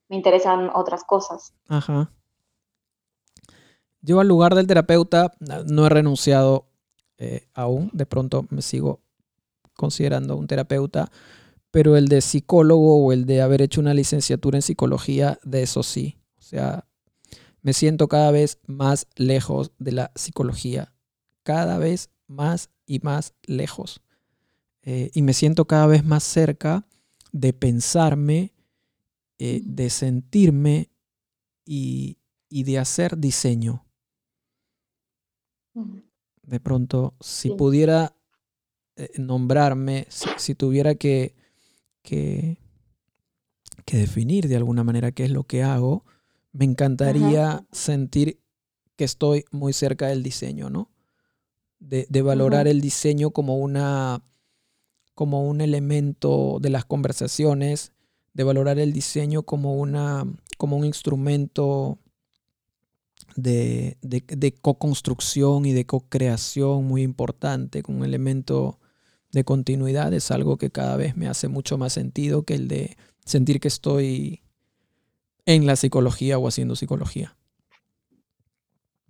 me 0.09 0.17
interesan 0.17 0.71
otras 0.75 1.05
cosas. 1.05 1.55
Ajá. 1.69 2.11
Yo 4.01 4.21
al 4.21 4.29
lugar 4.29 4.55
del 4.55 4.67
terapeuta 4.67 5.33
no 5.67 5.87
he 5.87 5.89
renunciado 5.89 6.69
eh, 7.19 7.49
aún. 7.55 7.91
De 7.93 8.07
pronto 8.07 8.47
me 8.51 8.63
sigo 8.63 9.01
considerando 9.75 10.37
un 10.37 10.47
terapeuta. 10.47 11.11
Pero 11.71 11.97
el 11.97 12.09
de 12.09 12.21
psicólogo 12.21 13.05
o 13.05 13.13
el 13.13 13.27
de 13.27 13.43
haber 13.43 13.61
hecho 13.61 13.81
una 13.81 13.93
licenciatura 13.93 14.57
en 14.57 14.63
psicología, 14.63 15.39
de 15.43 15.63
eso 15.63 15.83
sí. 15.83 16.17
O 16.39 16.43
sea, 16.43 16.87
me 17.61 17.75
siento 17.75 18.09
cada 18.09 18.31
vez 18.31 18.59
más 18.67 19.07
lejos 19.17 19.73
de 19.79 19.93
la 19.93 20.13
psicología. 20.15 20.95
Cada 21.43 21.77
vez 21.79 22.11
más 22.27 22.71
y 22.87 23.01
más 23.01 23.35
lejos. 23.43 24.01
Eh, 24.83 25.11
y 25.13 25.23
me 25.23 25.35
siento 25.35 25.67
cada 25.67 25.87
vez 25.87 26.05
más 26.05 26.23
cerca 26.23 26.87
de 27.33 27.53
pensarme, 27.53 28.55
eh, 29.39 29.61
de 29.65 29.91
sentirme 29.91 30.91
y, 31.65 32.19
de 32.51 32.79
hacer 32.79 33.19
diseño. 33.19 33.85
De 36.43 36.61
pronto, 36.61 37.15
si 37.21 37.51
pudiera 37.51 38.17
eh, 38.97 39.11
nombrarme, 39.19 40.07
si, 40.39 40.55
tuviera 40.55 40.95
que, 40.95 41.35
que, 42.03 42.59
definir 43.87 44.49
de 44.49 44.57
alguna 44.57 44.85
manera 44.85 45.13
qué 45.13 45.25
es 45.25 45.31
lo 45.31 45.45
que 45.45 45.63
hago, 45.63 46.05
me 46.53 46.65
encantaría 46.65 47.67
sentir 47.71 48.41
que 48.97 49.05
estoy 49.05 49.45
muy 49.51 49.73
cerca 49.73 50.09
del 50.09 50.23
diseño, 50.23 50.71
¿no? 50.71 50.91
de, 51.81 52.23
valorar 52.23 52.69
el 52.69 52.81
diseño 52.81 53.31
como 53.31 53.57
una 53.57 54.23
como 55.15 55.49
un 55.49 55.61
elemento 55.61 56.59
de 56.61 56.71
las 56.71 56.85
conversaciones, 56.85 57.93
de 58.39 58.45
valorar 58.45 58.79
el 58.79 58.93
diseño 58.93 59.43
como 59.43 59.75
una 59.75 60.25
como 60.59 60.77
un 60.77 60.85
instrumento 60.85 61.99
de, 63.35 63.99
de, 64.01 64.55
co-construcción 64.55 65.67
y 65.67 65.73
de 65.73 65.87
co-creación 65.87 66.85
muy 66.85 67.03
importante, 67.03 67.83
como 67.83 67.99
un 67.99 68.05
elemento 68.05 68.79
de 69.33 69.45
continuidad, 69.45 70.13
es 70.15 70.31
algo 70.31 70.57
que 70.57 70.71
cada 70.71 70.97
vez 70.97 71.17
me 71.17 71.29
hace 71.29 71.49
mucho 71.49 71.79
más 71.79 71.93
sentido 71.93 72.45
que 72.45 72.55
el 72.55 72.69
de 72.69 72.97
sentir 73.25 73.61
que 73.61 73.69
estoy 73.69 74.43
en 75.45 75.67
la 75.67 75.77
psicología 75.77 76.39
o 76.39 76.47
haciendo 76.47 76.77
psicología. 76.77 77.37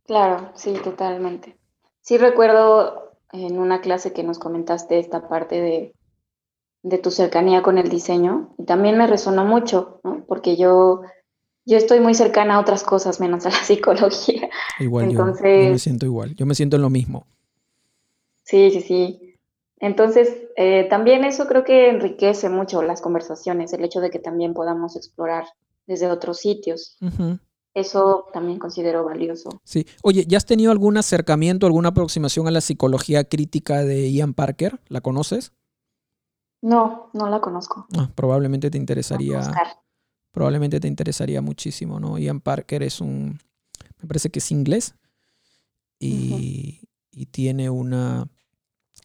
Claro, 0.06 0.52
sí, 0.54 0.74
totalmente. 0.82 1.56
Sí 2.00 2.16
recuerdo 2.16 3.12
en 3.32 3.58
una 3.58 3.82
clase 3.82 4.14
que 4.14 4.22
nos 4.22 4.38
comentaste 4.38 4.98
esta 4.98 5.28
parte 5.28 5.60
de, 5.60 5.94
tu 6.96 7.10
cercanía 7.10 7.62
con 7.62 7.76
el 7.76 7.90
diseño 7.90 8.54
y 8.56 8.64
también 8.64 8.96
me 8.96 9.06
resonó 9.06 9.44
mucho, 9.44 10.00
¿no? 10.04 10.24
Porque 10.26 10.56
yo, 10.56 11.02
yo 11.66 11.76
estoy 11.76 12.00
muy 12.00 12.14
cercana 12.14 12.54
a 12.54 12.60
otras 12.60 12.84
cosas 12.84 13.20
menos 13.20 13.44
a 13.44 13.50
la 13.50 13.56
psicología. 13.62 14.48
Igual 14.80 15.10
Entonces, 15.10 15.58
yo, 15.58 15.64
yo 15.64 15.72
me 15.72 15.78
siento 15.78 16.06
igual, 16.06 16.34
yo 16.34 16.46
me 16.46 16.54
siento 16.54 16.76
en 16.76 16.82
lo 16.82 16.88
mismo. 16.88 17.26
Sí, 18.44 18.70
sí, 18.70 18.80
sí. 18.80 19.34
Entonces, 19.80 20.30
eh, 20.56 20.86
también 20.88 21.24
eso 21.24 21.46
creo 21.46 21.64
que 21.64 21.90
enriquece 21.90 22.48
mucho 22.48 22.82
las 22.82 23.00
conversaciones, 23.00 23.72
el 23.72 23.84
hecho 23.84 24.00
de 24.00 24.10
que 24.10 24.18
también 24.18 24.54
podamos 24.54 24.96
explorar 24.96 25.44
desde 25.86 26.08
otros 26.08 26.38
sitios. 26.38 26.96
Eso 27.74 28.26
también 28.32 28.58
considero 28.58 29.04
valioso. 29.04 29.60
Sí. 29.64 29.86
Oye, 30.02 30.24
¿ya 30.26 30.36
has 30.36 30.46
tenido 30.46 30.72
algún 30.72 30.96
acercamiento, 30.96 31.66
alguna 31.66 31.90
aproximación 31.90 32.48
a 32.48 32.50
la 32.50 32.60
psicología 32.60 33.24
crítica 33.24 33.84
de 33.84 34.10
Ian 34.10 34.34
Parker? 34.34 34.80
¿La 34.88 35.00
conoces? 35.00 35.52
No, 36.60 37.10
no 37.12 37.28
la 37.28 37.40
conozco. 37.40 37.86
Ah, 37.96 38.10
probablemente 38.14 38.70
te 38.70 38.78
interesaría. 38.78 39.40
Probablemente 40.32 40.80
te 40.80 40.88
interesaría 40.88 41.40
muchísimo, 41.40 42.00
¿no? 42.00 42.18
Ian 42.18 42.40
Parker 42.40 42.82
es 42.82 43.00
un. 43.00 43.38
Me 44.00 44.08
parece 44.08 44.30
que 44.30 44.38
es 44.38 44.50
inglés. 44.50 44.94
Y, 45.98 46.80
tiene 47.30 47.70
una. 47.70 48.28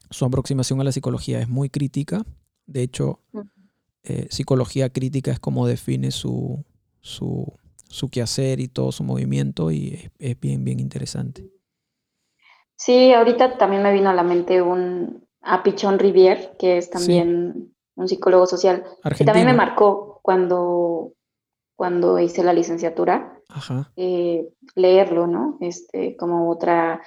Su 0.09 0.25
aproximación 0.25 0.79
a 0.81 0.83
la 0.83 0.91
psicología 0.91 1.39
es 1.39 1.49
muy 1.49 1.69
crítica. 1.69 2.23
De 2.65 2.83
hecho, 2.83 3.19
eh, 4.03 4.27
psicología 4.29 4.89
crítica 4.89 5.31
es 5.31 5.39
como 5.39 5.65
define 5.65 6.11
su, 6.11 6.63
su 7.01 7.51
su 7.93 8.09
quehacer 8.09 8.59
y 8.59 8.67
todo 8.67 8.91
su 8.91 9.03
movimiento 9.03 9.69
y 9.69 10.09
es, 10.17 10.39
bien, 10.39 10.65
bien 10.65 10.79
interesante. 10.79 11.47
Sí, 12.75 13.13
ahorita 13.13 13.59
también 13.59 13.83
me 13.83 13.93
vino 13.93 14.09
a 14.09 14.15
la 14.15 14.23
mente 14.23 14.63
un 14.63 15.27
a 15.43 15.61
Pichón 15.61 15.99
Rivier, 15.99 16.55
que 16.57 16.77
es 16.77 16.89
también 16.89 17.73
un 17.95 18.07
psicólogo 18.07 18.47
social, 18.47 18.83
que 19.15 19.25
también 19.25 19.45
me 19.45 19.53
marcó 19.53 20.19
cuando, 20.21 21.13
cuando 21.75 22.17
hice 22.17 22.43
la 22.43 22.53
licenciatura, 22.53 23.39
eh, 23.95 24.47
leerlo, 24.75 25.27
¿no? 25.27 25.57
Este, 25.59 26.15
como 26.15 26.49
otra, 26.49 27.01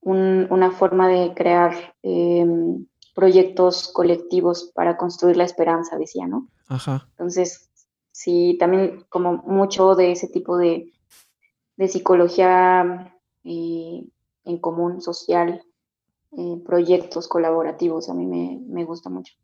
una 0.00 0.70
forma 0.72 1.08
de 1.08 1.32
crear 1.34 1.94
em, 2.02 2.84
proyectos 3.14 3.88
colectivos 3.92 4.72
para 4.74 4.96
construir 4.96 5.36
la 5.36 5.44
esperanza, 5.44 5.96
decía, 5.96 6.26
¿no? 6.26 6.48
Ajá. 6.68 7.06
Entonces, 7.10 7.70
sí, 8.10 8.56
también 8.58 9.04
como 9.08 9.34
mucho 9.46 9.94
de 9.94 10.12
ese 10.12 10.28
tipo 10.28 10.56
de, 10.56 10.88
psicología 11.88 13.12
eh, 13.42 14.04
en 14.44 14.58
común, 14.58 15.00
social, 15.00 15.64
eh, 16.36 16.62
proyectos 16.64 17.28
colaborativos, 17.28 18.08
a 18.08 18.14
mí 18.14 18.26
me, 18.26 18.60
me 18.66 18.84
gusta 18.84 19.10
mucho. 19.10 19.34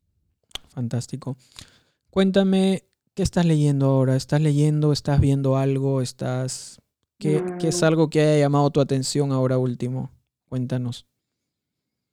Fantástico. 0.68 1.36
Cuéntame, 2.10 2.84
¿qué 3.14 3.22
estás 3.22 3.44
leyendo 3.44 3.86
ahora? 3.86 4.16
¿Estás 4.16 4.40
leyendo? 4.40 4.92
¿Estás 4.92 5.20
viendo 5.20 5.56
algo? 5.56 6.00
¿Estás... 6.00 6.80
¿Qué, 7.18 7.42
es 7.60 7.82
mm. 7.82 7.84
algo 7.84 8.10
que 8.10 8.20
haya 8.20 8.38
llamado 8.38 8.70
tu 8.70 8.80
atención 8.80 9.32
ahora 9.32 9.58
último? 9.58 10.10
Cuéntanos. 10.48 11.06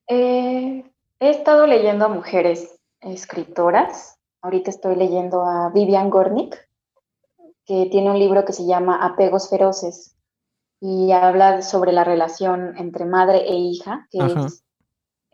Eh, 0.07 0.84
he 1.19 1.30
estado 1.30 1.67
leyendo 1.67 2.05
a 2.05 2.09
mujeres 2.09 2.80
escritoras. 3.01 4.17
Ahorita 4.41 4.71
estoy 4.71 4.95
leyendo 4.95 5.43
a 5.43 5.69
Vivian 5.69 6.09
Gornick, 6.09 6.57
que 7.65 7.88
tiene 7.91 8.11
un 8.11 8.19
libro 8.19 8.45
que 8.45 8.53
se 8.53 8.65
llama 8.65 9.05
Apegos 9.05 9.49
Feroces 9.49 10.15
y 10.80 11.11
habla 11.11 11.61
sobre 11.61 11.91
la 11.91 12.03
relación 12.03 12.76
entre 12.78 13.05
madre 13.05 13.47
e 13.47 13.55
hija, 13.55 14.07
que 14.11 14.19
es 14.19 14.63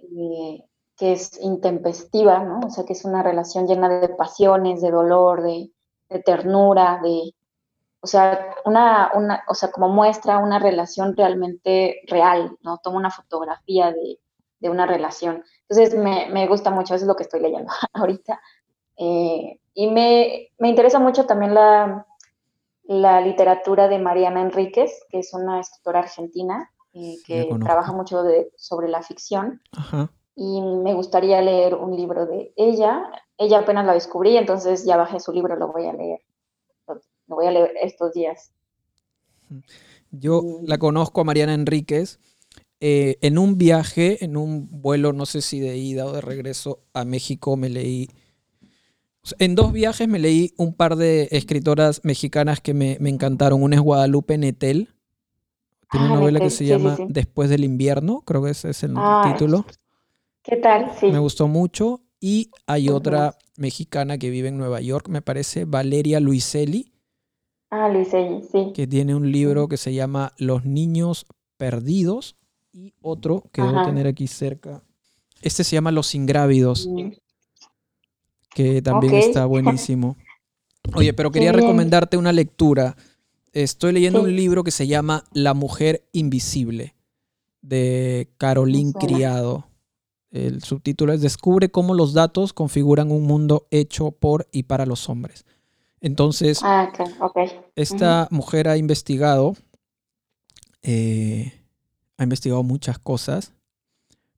eh, 0.03 0.65
que 0.97 1.13
es 1.13 1.39
intempestiva, 1.41 2.43
¿no? 2.43 2.59
O 2.67 2.69
sea, 2.69 2.85
que 2.85 2.93
es 2.93 3.05
una 3.05 3.23
relación 3.23 3.67
llena 3.67 3.89
de 3.89 4.09
pasiones, 4.09 4.81
de 4.81 4.91
dolor, 4.91 5.41
de, 5.41 5.71
ternura, 6.25 6.99
de, 7.01 7.33
o 8.01 8.07
sea, 8.07 8.53
una, 8.65 9.11
una, 9.15 9.43
o 9.47 9.53
sea, 9.53 9.71
como 9.71 9.89
muestra 9.89 10.37
una 10.37 10.59
relación 10.59 11.15
realmente 11.15 12.01
real, 12.07 12.55
¿no? 12.61 12.77
Toma 12.79 12.97
una 12.97 13.11
fotografía 13.11 13.91
de, 13.91 14.19
una 14.69 14.85
relación. 14.85 15.43
Entonces, 15.67 15.97
me, 15.97 16.47
gusta 16.47 16.69
mucho, 16.69 16.93
eso 16.93 17.03
es 17.03 17.07
lo 17.07 17.15
que 17.15 17.23
estoy 17.23 17.39
leyendo 17.39 17.71
ahorita. 17.93 18.39
Eh, 18.97 19.59
y 19.73 19.87
me, 19.87 20.51
interesa 20.59 20.99
mucho 20.99 21.25
también 21.25 21.55
la, 21.55 22.05
la 22.83 23.21
literatura 23.21 23.87
de 23.87 23.97
Mariana 23.97 24.41
Enríquez, 24.41 25.03
que 25.09 25.19
es 25.19 25.33
una 25.33 25.61
escritora 25.61 26.01
argentina 26.01 26.69
eh, 26.93 27.17
que 27.25 27.49
trabaja 27.63 27.93
mucho 27.93 28.23
sobre 28.55 28.87
la 28.87 29.01
ficción. 29.01 29.61
Ajá 29.71 30.11
y 30.35 30.61
me 30.61 30.93
gustaría 30.93 31.41
leer 31.41 31.75
un 31.75 31.95
libro 31.95 32.25
de 32.25 32.53
ella. 32.55 33.03
Ella 33.37 33.59
apenas 33.59 33.85
la 33.85 33.93
descubrí, 33.93 34.37
entonces 34.37 34.85
ya 34.85 34.97
bajé 34.97 35.19
su 35.19 35.31
libro, 35.31 35.55
lo 35.55 35.71
voy 35.71 35.85
a 35.85 35.93
leer. 35.93 36.19
Lo 36.87 37.35
voy 37.35 37.47
a 37.47 37.51
leer 37.51 37.73
estos 37.81 38.13
días. 38.13 38.51
Yo 40.11 40.41
la 40.63 40.77
conozco 40.77 41.21
a 41.21 41.23
Mariana 41.23 41.53
Enríquez. 41.53 42.19
Eh, 42.79 43.17
en 43.21 43.37
un 43.37 43.57
viaje, 43.57 44.23
en 44.25 44.35
un 44.37 44.67
vuelo, 44.81 45.13
no 45.13 45.25
sé 45.25 45.41
si 45.41 45.59
de 45.59 45.77
ida 45.77 46.05
o 46.05 46.11
de 46.11 46.21
regreso 46.21 46.79
a 46.93 47.05
México, 47.05 47.55
me 47.55 47.69
leí. 47.69 48.09
En 49.37 49.53
dos 49.53 49.71
viajes 49.71 50.07
me 50.07 50.17
leí 50.17 50.53
un 50.57 50.73
par 50.73 50.95
de 50.95 51.27
escritoras 51.31 52.03
mexicanas 52.03 52.59
que 52.59 52.73
me, 52.73 52.93
encantaron. 52.93 53.61
Una 53.61 53.75
es 53.75 53.81
Guadalupe 53.81 54.37
Netel. 54.37 54.89
Tiene 55.91 56.05
una 56.05 56.15
ah, 56.15 56.19
novela 56.19 56.39
que 56.39 56.49
se 56.49 56.65
llama 56.65 56.95
Después 57.09 57.49
del 57.49 57.65
invierno, 57.65 58.21
creo 58.21 58.41
que 58.41 58.51
ese 58.51 58.69
es 58.69 58.81
el 58.83 58.93
ah, 58.95 59.29
título. 59.29 59.65
¿Qué 60.41 60.55
tal? 60.55 60.89
Sí. 60.97 61.07
Me 61.07 61.19
gustó 61.19 61.49
mucho. 61.49 62.01
Y 62.21 62.49
hay 62.65 62.87
otra 62.87 63.37
mexicana 63.57 64.17
que 64.17 64.29
vive 64.29 64.47
en 64.47 64.57
Nueva 64.57 64.79
York, 64.79 65.09
me 65.09 65.21
parece, 65.21 65.65
Valeria 65.65 66.19
Luiselli. 66.21 66.93
Ah, 67.69 67.89
Luiselli, 67.89 68.41
sí. 68.43 68.71
Que 68.73 68.87
tiene 68.87 69.15
un 69.15 69.31
libro 69.31 69.67
que 69.67 69.77
se 69.77 69.93
llama 69.93 70.33
Los 70.37 70.63
niños 70.63 71.25
perdidos. 71.57 72.37
Y 72.71 72.93
otro 73.01 73.43
que 73.51 73.61
debo 73.61 73.83
tener 73.83 74.07
aquí 74.07 74.27
cerca. 74.27 74.81
Este 75.41 75.65
se 75.65 75.75
llama 75.75 75.91
Los 75.91 76.15
ingrávidos. 76.15 76.87
Que 78.53 78.81
también 78.81 79.15
está 79.15 79.45
buenísimo. 79.47 80.15
Oye, 80.95 81.13
pero 81.13 81.31
quería 81.31 81.51
recomendarte 81.51 82.15
una 82.15 82.31
lectura. 82.31 82.95
Estoy 83.53 83.91
leyendo 83.91 84.21
un 84.21 84.35
libro 84.35 84.63
que 84.63 84.71
se 84.71 84.87
llama 84.87 85.25
La 85.33 85.53
mujer 85.53 86.07
invisible 86.13 86.95
de 87.61 88.29
Caroline 88.37 88.93
Criado. 88.93 89.67
El 90.31 90.63
subtítulo 90.63 91.11
es 91.11 91.21
Descubre 91.21 91.69
cómo 91.69 91.93
los 91.93 92.13
datos 92.13 92.53
configuran 92.53 93.11
un 93.11 93.23
mundo 93.23 93.67
hecho 93.69 94.11
por 94.11 94.47
y 94.53 94.63
para 94.63 94.85
los 94.85 95.09
hombres. 95.09 95.45
Entonces, 95.99 96.61
ah, 96.63 96.91
esta 97.75 98.27
mujer 98.31 98.69
ha 98.69 98.77
investigado, 98.77 99.55
eh, 100.81 101.53
ha 102.17 102.23
investigado 102.23 102.63
muchas 102.63 102.97
cosas 102.97 103.53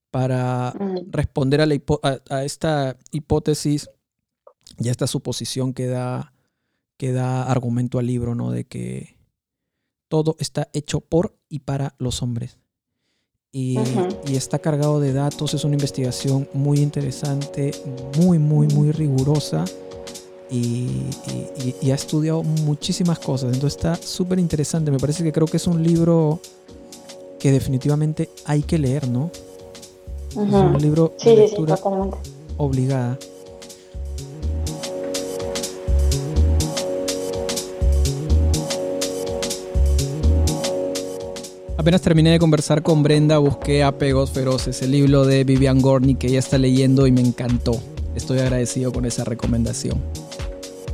para 0.10 0.74
mm. 0.78 1.12
responder 1.12 1.62
a, 1.62 2.44
esta 2.44 2.98
hipótesis 3.12 3.90
y 4.80 4.90
a 4.90 4.92
esta 4.92 5.08
suposición 5.08 5.74
que 5.74 5.86
da, 5.86 6.33
que 6.98 7.12
da 7.12 7.44
argumento 7.44 8.00
al 8.00 8.08
libro, 8.08 8.36
¿no? 8.36 8.52
De 8.52 8.66
que 8.66 9.18
todo 10.08 10.36
está 10.40 10.70
hecho 10.74 11.02
por 11.02 11.36
y 11.50 11.60
para 11.60 11.96
los 11.98 12.22
hombres 12.22 12.60
y, 13.54 13.78
está 14.36 14.60
cargado 14.60 15.00
de 15.00 15.14
datos. 15.14 15.54
Es 15.54 15.64
una 15.64 15.76
investigación 15.76 16.50
muy 16.54 16.80
interesante, 16.80 17.72
muy, 18.20 18.40
muy, 18.40 18.68
muy 18.68 18.92
rigurosa 18.92 19.64
y, 20.50 20.90
ha 21.90 21.94
estudiado 21.94 22.44
muchísimas 22.44 23.20
cosas. 23.20 23.54
Entonces 23.54 23.78
está 23.78 23.96
súper 23.96 24.40
interesante. 24.40 24.92
Me 24.92 24.98
parece 24.98 25.24
que 25.24 25.32
creo 25.32 25.48
que 25.48 25.58
es 25.58 25.68
un 25.68 25.84
libro 25.84 26.40
que 27.40 27.52
definitivamente 27.52 28.30
hay 28.46 28.64
que 28.64 28.80
leer, 28.80 29.08
¿no? 29.08 29.30
Es 30.32 30.36
un 30.38 30.82
libro 30.82 31.14
de 31.24 31.36
lectura 31.36 31.78
obligada. 32.58 33.20
Apenas 41.84 42.02
terminé 42.02 42.32
de 42.32 42.40
conversar 42.40 42.82
con 42.82 43.04
Brenda, 43.04 43.40
busqué 43.40 43.84
Apegos 43.84 44.32
Feroces, 44.32 44.82
el 44.82 44.92
libro 44.92 45.26
de 45.26 45.44
Vivian 45.44 45.82
Gorney 45.82 46.16
que 46.16 46.28
ella 46.28 46.40
está 46.40 46.58
leyendo 46.58 47.08
y 47.08 47.12
me 47.12 47.20
encantó. 47.20 47.78
Estoy 48.16 48.40
agradecido 48.40 48.94
con 48.94 49.04
esa 49.04 49.26
recomendación. 49.26 50.02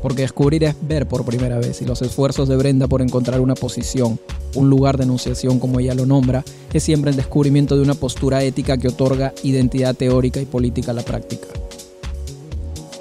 Porque 0.01 0.23
descubrir 0.23 0.63
es 0.63 0.75
ver 0.81 1.07
por 1.07 1.25
primera 1.25 1.59
vez 1.59 1.83
y 1.83 1.85
los 1.85 2.01
esfuerzos 2.01 2.49
de 2.49 2.57
Brenda 2.57 2.87
por 2.87 3.03
encontrar 3.03 3.39
una 3.39 3.53
posición, 3.53 4.19
un 4.55 4.71
lugar 4.71 4.97
de 4.97 5.03
enunciación 5.03 5.59
como 5.59 5.79
ella 5.79 5.93
lo 5.93 6.07
nombra, 6.07 6.43
es 6.73 6.81
siempre 6.81 7.11
el 7.11 7.17
descubrimiento 7.17 7.75
de 7.75 7.83
una 7.83 7.93
postura 7.93 8.41
ética 8.41 8.75
que 8.77 8.87
otorga 8.87 9.31
identidad 9.43 9.93
teórica 9.93 10.41
y 10.41 10.45
política 10.45 10.89
a 10.89 10.95
la 10.95 11.03
práctica. 11.03 11.49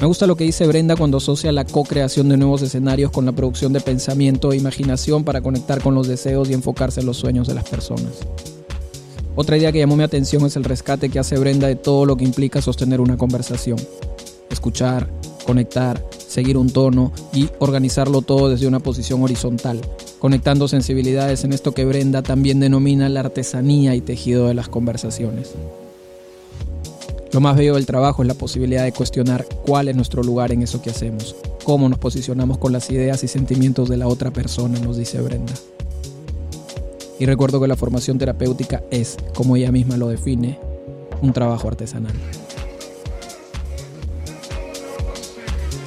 Me 0.01 0.07
gusta 0.07 0.29
lo 0.29 0.37
que 0.37 0.45
dice 0.45 0.65
Brenda 0.69 0.95
cuando 0.95 1.19
asocia 1.19 1.51
la 1.51 1.65
co-creación 1.65 2.29
de 2.29 2.37
nuevos 2.37 2.63
escenarios 2.63 3.11
con 3.11 3.27
la 3.27 3.33
producción 3.33 3.73
de 3.73 3.81
pensamiento 3.81 4.53
e 4.53 4.57
imaginación 4.57 5.25
para 5.25 5.41
conectar 5.41 5.83
con 5.83 5.97
los 5.97 6.07
deseos 6.07 6.49
y 6.49 6.55
enfocarse 6.55 7.01
en 7.01 7.07
los 7.07 7.17
sueños 7.17 7.49
de 7.49 7.55
las 7.55 7.69
personas. 7.69 8.13
Otra 9.35 9.57
idea 9.57 9.73
que 9.73 9.81
llamó 9.81 9.97
mi 9.97 10.05
atención 10.05 10.47
es 10.47 10.55
el 10.55 10.63
rescate 10.63 11.09
que 11.09 11.19
hace 11.19 11.37
Brenda 11.37 11.67
de 11.67 11.75
todo 11.75 12.07
lo 12.07 12.17
que 12.17 12.25
implica 12.25 12.63
sostener 12.63 13.01
una 13.01 13.17
conversación. 13.17 13.77
Escuchar, 14.51 15.11
conectar, 15.45 16.01
seguir 16.17 16.59
un 16.59 16.71
tono 16.71 17.11
y 17.33 17.49
organizarlo 17.59 18.23
todo 18.23 18.51
desde 18.51 18.69
una 18.69 18.79
posición 18.79 19.21
horizontal, 19.25 19.81
conectando 20.21 20.69
sensibilidades 20.69 21.43
en 21.43 21.53
esto 21.53 21.73
que 21.73 21.85
Brenda 21.85 22.23
también 22.23 22.61
denomina 22.61 23.09
la 23.09 23.21
artesanía 23.21 23.97
y 23.97 24.01
tejido 24.01 24.47
de 24.47 24.55
las 24.55 24.69
conversaciones. 24.69 25.55
Lo 27.33 27.41
más 27.41 27.57
bello 27.57 27.75
del 27.75 27.85
trabajo 27.85 28.23
es 28.23 28.29
la 28.29 28.35
posibilidad 28.35 28.85
de 28.85 28.93
cuestionar 28.93 29.47
cuál 29.67 29.89
es 29.89 29.97
nuestro 29.97 30.23
lugar 30.23 30.51
en 30.51 30.63
eso 30.63 30.81
que 30.81 30.91
hacemos, 30.91 31.37
cómo 31.63 31.89
nos 31.89 31.99
posicionamos 31.99 32.57
con 32.57 32.73
las 32.73 32.91
ideas 32.91 33.23
y 33.23 33.29
sentimientos 33.29 33.91
de 33.91 33.99
la 33.99 34.09
otra 34.09 34.31
persona, 34.31 34.79
nos 34.79 34.97
dice 34.97 35.21
Brenda. 35.21 35.53
Y 37.19 37.27
recuerdo 37.27 37.61
que 37.61 37.69
la 37.69 37.77
formación 37.77 38.17
terapéutica 38.17 38.83
es, 38.91 39.17
como 39.35 39.57
ella 39.57 39.71
misma 39.71 39.99
lo 39.99 40.09
define, 40.09 40.59
un 41.21 41.33
trabajo 41.35 41.69
artesanal. 41.69 42.15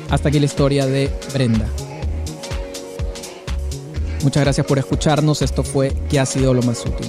Hasta 0.10 0.30
aquí 0.30 0.40
la 0.40 0.46
historia 0.46 0.86
de 0.86 1.10
Brenda. 1.34 1.66
Muchas 4.24 4.44
gracias 4.44 4.68
por 4.68 4.78
escucharnos. 4.78 5.42
Esto 5.42 5.64
fue 5.64 5.94
¿Qué 6.10 6.20
ha 6.20 6.26
sido 6.26 6.54
lo 6.54 6.62
más 6.62 6.86
útil? 6.86 7.08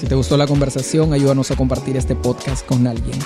Si 0.00 0.06
te 0.06 0.14
gustó 0.16 0.36
la 0.36 0.46
conversación, 0.46 1.14
ayúdanos 1.14 1.50
a 1.50 1.56
compartir 1.56 1.96
este 1.96 2.14
podcast 2.14 2.66
con 2.66 2.86
alguien. 2.86 3.18